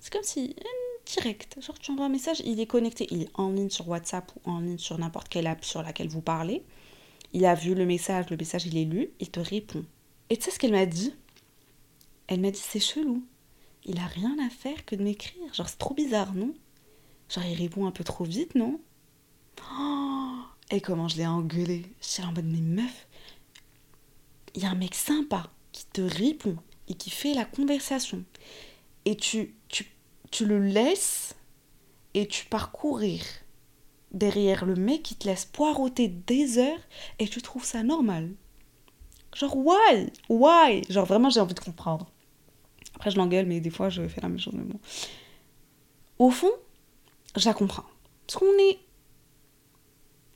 C'est 0.00 0.12
comme 0.12 0.22
si. 0.22 0.56
Direct. 1.04 1.62
Genre, 1.62 1.78
tu 1.78 1.92
envoies 1.92 2.06
un 2.06 2.08
message, 2.08 2.42
il 2.44 2.58
est 2.58 2.66
connecté. 2.66 3.06
Il 3.10 3.22
est 3.22 3.30
en 3.34 3.50
ligne 3.50 3.70
sur 3.70 3.88
WhatsApp 3.88 4.32
ou 4.44 4.50
en 4.50 4.58
ligne 4.58 4.78
sur 4.78 4.98
n'importe 4.98 5.28
quelle 5.28 5.46
app 5.46 5.64
sur 5.64 5.82
laquelle 5.82 6.08
vous 6.08 6.20
parlez. 6.20 6.64
Il 7.32 7.44
a 7.46 7.54
vu 7.54 7.74
le 7.74 7.86
message, 7.86 8.28
le 8.30 8.36
message, 8.36 8.66
il 8.66 8.76
est 8.76 8.84
lu, 8.84 9.10
il 9.20 9.30
te 9.30 9.38
répond. 9.38 9.84
Et 10.30 10.36
tu 10.36 10.44
sais 10.44 10.50
ce 10.50 10.58
qu'elle 10.58 10.72
m'a 10.72 10.86
dit? 10.86 11.14
Elle 12.26 12.40
m'a 12.40 12.50
dit 12.50 12.58
c'est 12.62 12.80
chelou. 12.80 13.22
Il 13.86 13.98
a 13.98 14.06
rien 14.06 14.36
à 14.44 14.50
faire 14.50 14.84
que 14.84 14.96
de 14.96 15.02
m'écrire. 15.02 15.54
Genre, 15.54 15.68
c'est 15.68 15.78
trop 15.78 15.94
bizarre, 15.94 16.34
non? 16.34 16.52
Genre, 17.28 17.44
il 17.44 17.54
répond 17.54 17.86
un 17.86 17.92
peu 17.92 18.04
trop 18.04 18.24
vite, 18.24 18.54
non? 18.54 18.80
Oh 19.72 20.42
et 20.70 20.80
comment 20.80 21.08
je 21.08 21.16
l'ai 21.16 21.26
engueulé? 21.26 21.86
J'étais 22.00 22.26
en 22.26 22.32
mode, 22.32 22.46
mais 22.46 22.60
meuf, 22.60 23.06
il 24.54 24.62
y 24.62 24.66
a 24.66 24.70
un 24.70 24.74
mec 24.74 24.94
sympa 24.94 25.50
qui 25.70 25.86
te 25.86 26.00
répond 26.00 26.56
et 26.88 26.94
qui 26.94 27.10
fait 27.10 27.34
la 27.34 27.44
conversation. 27.44 28.24
Et 29.04 29.16
tu, 29.16 29.54
tu, 29.68 29.86
tu 30.32 30.44
le 30.44 30.58
laisses 30.58 31.36
et 32.14 32.26
tu 32.26 32.46
pars 32.46 32.72
courir 32.72 33.22
derrière 34.10 34.64
le 34.64 34.74
mec 34.74 35.02
qui 35.02 35.14
te 35.14 35.28
laisse 35.28 35.44
poireauter 35.44 36.08
des 36.08 36.58
heures 36.58 36.80
et 37.18 37.28
tu 37.28 37.42
trouves 37.42 37.64
ça 37.64 37.82
normal. 37.82 38.30
Genre, 39.34 39.56
why? 39.56 40.10
Why? 40.28 40.82
Genre, 40.88 41.04
vraiment, 41.04 41.30
j'ai 41.30 41.40
envie 41.40 41.54
de 41.54 41.60
comprendre. 41.60 42.10
Après, 42.96 43.10
je 43.10 43.16
l'engueule, 43.16 43.46
mais 43.46 43.60
des 43.60 43.70
fois, 43.70 43.88
je 43.88 44.06
fais 44.08 44.20
la 44.20 44.28
même 44.28 44.40
chose. 44.40 44.54
Mais 44.54 44.64
bon. 44.64 44.80
Au 46.18 46.30
fond, 46.30 46.50
je 47.36 47.46
la 47.46 47.54
comprends. 47.54 47.84
Parce 48.26 48.38
qu'on 48.38 48.58
est 48.58 48.78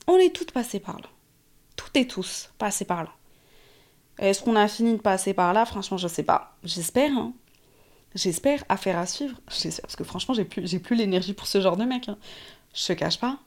on 0.07 0.17
est 0.17 0.33
toutes 0.35 0.51
passées 0.51 0.79
par 0.79 0.97
là. 0.97 1.09
Toutes 1.75 1.95
et 1.95 2.07
tous 2.07 2.49
passés 2.57 2.85
par 2.85 3.03
là. 3.03 3.11
Est-ce 4.17 4.43
qu'on 4.43 4.55
a 4.55 4.67
fini 4.67 4.93
de 4.93 5.01
passer 5.01 5.33
par 5.33 5.53
là? 5.53 5.65
Franchement, 5.65 5.97
je 5.97 6.07
sais 6.07 6.23
pas. 6.23 6.57
J'espère. 6.63 7.11
Hein. 7.11 7.33
J'espère. 8.13 8.63
Affaire 8.69 8.97
à 8.97 9.05
suivre. 9.05 9.39
Parce 9.45 9.95
que 9.95 10.03
franchement, 10.03 10.33
j'ai 10.33 10.45
plus, 10.45 10.79
plus 10.79 10.95
l'énergie 10.95 11.33
pour 11.33 11.47
ce 11.47 11.61
genre 11.61 11.77
de 11.77 11.85
mec. 11.85 12.09
Hein. 12.09 12.17
Je 12.73 12.85
te 12.85 12.93
cache 12.93 13.19
pas. 13.19 13.39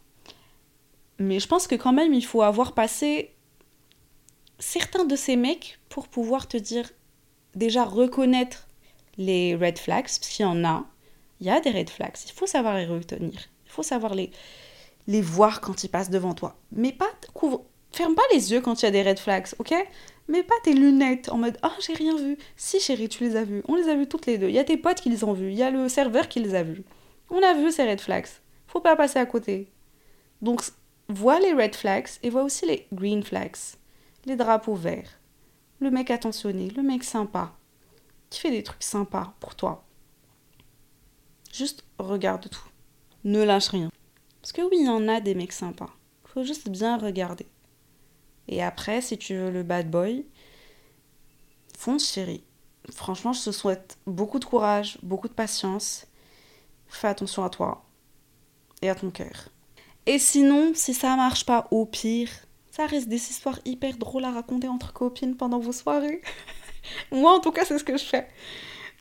Mais 1.18 1.38
je 1.38 1.46
pense 1.46 1.66
que 1.66 1.74
quand 1.74 1.92
même, 1.92 2.14
il 2.14 2.24
faut 2.24 2.42
avoir 2.42 2.72
passé 2.72 3.34
certains 4.58 5.04
de 5.04 5.16
ces 5.16 5.36
mecs 5.36 5.78
pour 5.88 6.08
pouvoir 6.08 6.48
te 6.48 6.56
dire, 6.56 6.90
déjà 7.54 7.84
reconnaître 7.84 8.66
les 9.16 9.54
red 9.54 9.78
flags, 9.78 10.04
parce 10.04 10.18
qu'il 10.18 10.44
y 10.44 10.48
en 10.48 10.64
a. 10.64 10.84
Il 11.40 11.46
y 11.46 11.50
a 11.50 11.60
des 11.60 11.70
red 11.70 11.90
flags. 11.90 12.16
Il 12.26 12.32
faut 12.32 12.46
savoir 12.46 12.76
les 12.76 12.86
retenir. 12.86 13.38
Il 13.66 13.70
faut 13.70 13.82
savoir 13.82 14.14
les, 14.14 14.30
les 15.06 15.20
voir 15.20 15.60
quand 15.60 15.84
ils 15.84 15.88
passent 15.88 16.10
devant 16.10 16.34
toi. 16.34 16.56
Mais 16.72 16.92
pas 16.92 17.10
couvre, 17.32 17.64
ferme 17.92 18.14
pas 18.14 18.22
les 18.32 18.52
yeux 18.52 18.60
quand 18.60 18.82
il 18.82 18.86
y 18.86 18.88
a 18.88 18.92
des 18.92 19.02
red 19.02 19.18
flags, 19.18 19.48
ok? 19.58 19.74
Mais 20.28 20.42
pas 20.42 20.54
tes 20.62 20.72
lunettes 20.72 21.28
en 21.28 21.36
mode 21.36 21.58
oh 21.62 21.68
j'ai 21.86 21.92
rien 21.92 22.16
vu. 22.16 22.38
Si 22.56 22.80
chérie, 22.80 23.08
tu 23.08 23.24
les 23.24 23.36
as 23.36 23.44
vus. 23.44 23.62
On 23.68 23.74
les 23.74 23.88
a 23.88 23.94
vus 23.94 24.06
toutes 24.06 24.26
les 24.26 24.38
deux. 24.38 24.48
Il 24.48 24.54
y 24.54 24.58
a 24.58 24.64
tes 24.64 24.76
potes 24.76 25.00
qui 25.00 25.10
les 25.10 25.24
ont 25.24 25.34
vus. 25.34 25.50
Il 25.50 25.56
y 25.56 25.62
a 25.62 25.70
le 25.70 25.88
serveur 25.88 26.28
qui 26.28 26.40
les 26.40 26.54
a 26.54 26.62
vus. 26.62 26.82
On 27.30 27.42
a 27.42 27.54
vu 27.54 27.70
ces 27.70 27.84
red 27.84 28.00
flags. 28.00 28.28
Faut 28.66 28.80
pas 28.80 28.96
passer 28.96 29.18
à 29.18 29.26
côté. 29.26 29.68
Donc 30.40 30.62
vois 31.08 31.40
les 31.40 31.52
red 31.52 31.74
flags 31.74 32.08
et 32.22 32.30
vois 32.30 32.42
aussi 32.42 32.66
les 32.66 32.86
green 32.92 33.22
flags. 33.22 33.56
Les 34.24 34.36
drapeaux 34.36 34.74
verts. 34.74 35.18
Le 35.80 35.90
mec 35.90 36.10
attentionné, 36.10 36.70
le 36.70 36.82
mec 36.82 37.04
sympa. 37.04 37.52
Qui 38.34 38.40
fait 38.40 38.50
des 38.50 38.64
trucs 38.64 38.82
sympas 38.82 39.32
pour 39.38 39.54
toi. 39.54 39.84
Juste 41.52 41.84
regarde 42.00 42.50
tout. 42.50 42.68
Ne 43.22 43.44
lâche 43.44 43.68
rien. 43.68 43.92
Parce 44.42 44.50
que 44.50 44.62
oui, 44.62 44.78
il 44.80 44.86
y 44.86 44.88
en 44.88 45.06
a 45.06 45.20
des 45.20 45.36
mecs 45.36 45.52
sympas. 45.52 45.90
Faut 46.24 46.42
juste 46.42 46.68
bien 46.68 46.98
regarder. 46.98 47.46
Et 48.48 48.60
après, 48.60 49.00
si 49.02 49.18
tu 49.18 49.36
veux 49.36 49.52
le 49.52 49.62
bad 49.62 49.88
boy, 49.88 50.26
fonce 51.78 52.10
chérie. 52.10 52.42
Franchement, 52.90 53.32
je 53.32 53.44
te 53.44 53.52
souhaite 53.52 53.98
beaucoup 54.04 54.40
de 54.40 54.44
courage, 54.44 54.98
beaucoup 55.04 55.28
de 55.28 55.32
patience. 55.32 56.04
Fais 56.88 57.06
attention 57.06 57.44
à 57.44 57.50
toi 57.50 57.84
et 58.82 58.90
à 58.90 58.96
ton 58.96 59.12
cœur. 59.12 59.48
Et 60.06 60.18
sinon, 60.18 60.72
si 60.74 60.92
ça 60.92 61.14
marche 61.14 61.46
pas, 61.46 61.68
au 61.70 61.86
pire, 61.86 62.30
ça 62.72 62.86
reste 62.86 63.08
des 63.08 63.30
histoires 63.30 63.60
hyper 63.64 63.96
drôles 63.96 64.24
à 64.24 64.32
raconter 64.32 64.66
entre 64.66 64.92
copines 64.92 65.36
pendant 65.36 65.60
vos 65.60 65.70
soirées. 65.70 66.20
moi, 67.12 67.32
en 67.32 67.40
tout 67.40 67.52
cas, 67.52 67.64
c'est 67.64 67.78
ce 67.78 67.84
que 67.84 67.96
je 67.96 68.04
fais. 68.04 68.28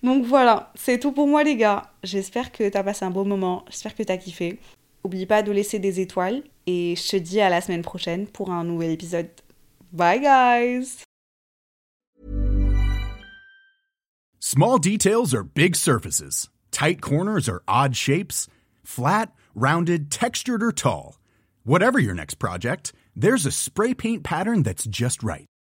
Donc 0.04 0.26
voilà, 0.26 0.72
c'est 0.76 1.00
tout 1.00 1.13
pour 1.13 1.28
moi 1.28 1.43
les 1.43 1.56
gars. 1.56 1.91
J'espère 2.04 2.52
que 2.52 2.67
t'as 2.67 2.84
passé 2.84 3.06
un 3.06 3.10
beau 3.10 3.24
moment, 3.24 3.63
j'espère 3.69 3.96
que 3.96 4.04
t'as 4.04 4.17
kiffé. 4.17 4.60
Oublie 5.06 5.26
pas 5.26 5.43
de 5.43 5.52
laisser 5.52 5.80
des 5.80 6.02
étoiles 6.02 6.43
et 6.67 6.96
je 6.98 7.10
te 7.10 7.15
dis 7.15 7.39
à 7.39 7.50
la 7.50 7.62
semaine 7.62 7.82
prochaine 7.82 8.28
pour 8.28 8.52
un 8.52 8.65
nouvel 8.65 8.91
épisode. 8.91 9.30
Bye 9.93 10.19
guys! 10.19 11.04
Small 14.39 14.78
details 14.78 15.34
are 15.34 15.43
big 15.43 15.76
surfaces. 15.76 16.50
Tight 16.72 17.02
corners 17.02 17.48
are 17.48 17.63
odd 17.65 17.96
shapes. 17.96 18.48
Flat, 18.84 19.32
rounded, 19.56 20.12
textured 20.12 20.62
or 20.62 20.74
tall. 20.74 21.17
Whatever 21.63 21.98
your 21.98 22.13
next 22.13 22.39
project, 22.39 22.91
there's 23.15 23.46
a 23.46 23.52
spray 23.52 23.93
paint 23.93 24.24
pattern 24.24 24.63
that's 24.63 24.84
just 24.86 25.24
right. 25.24 25.46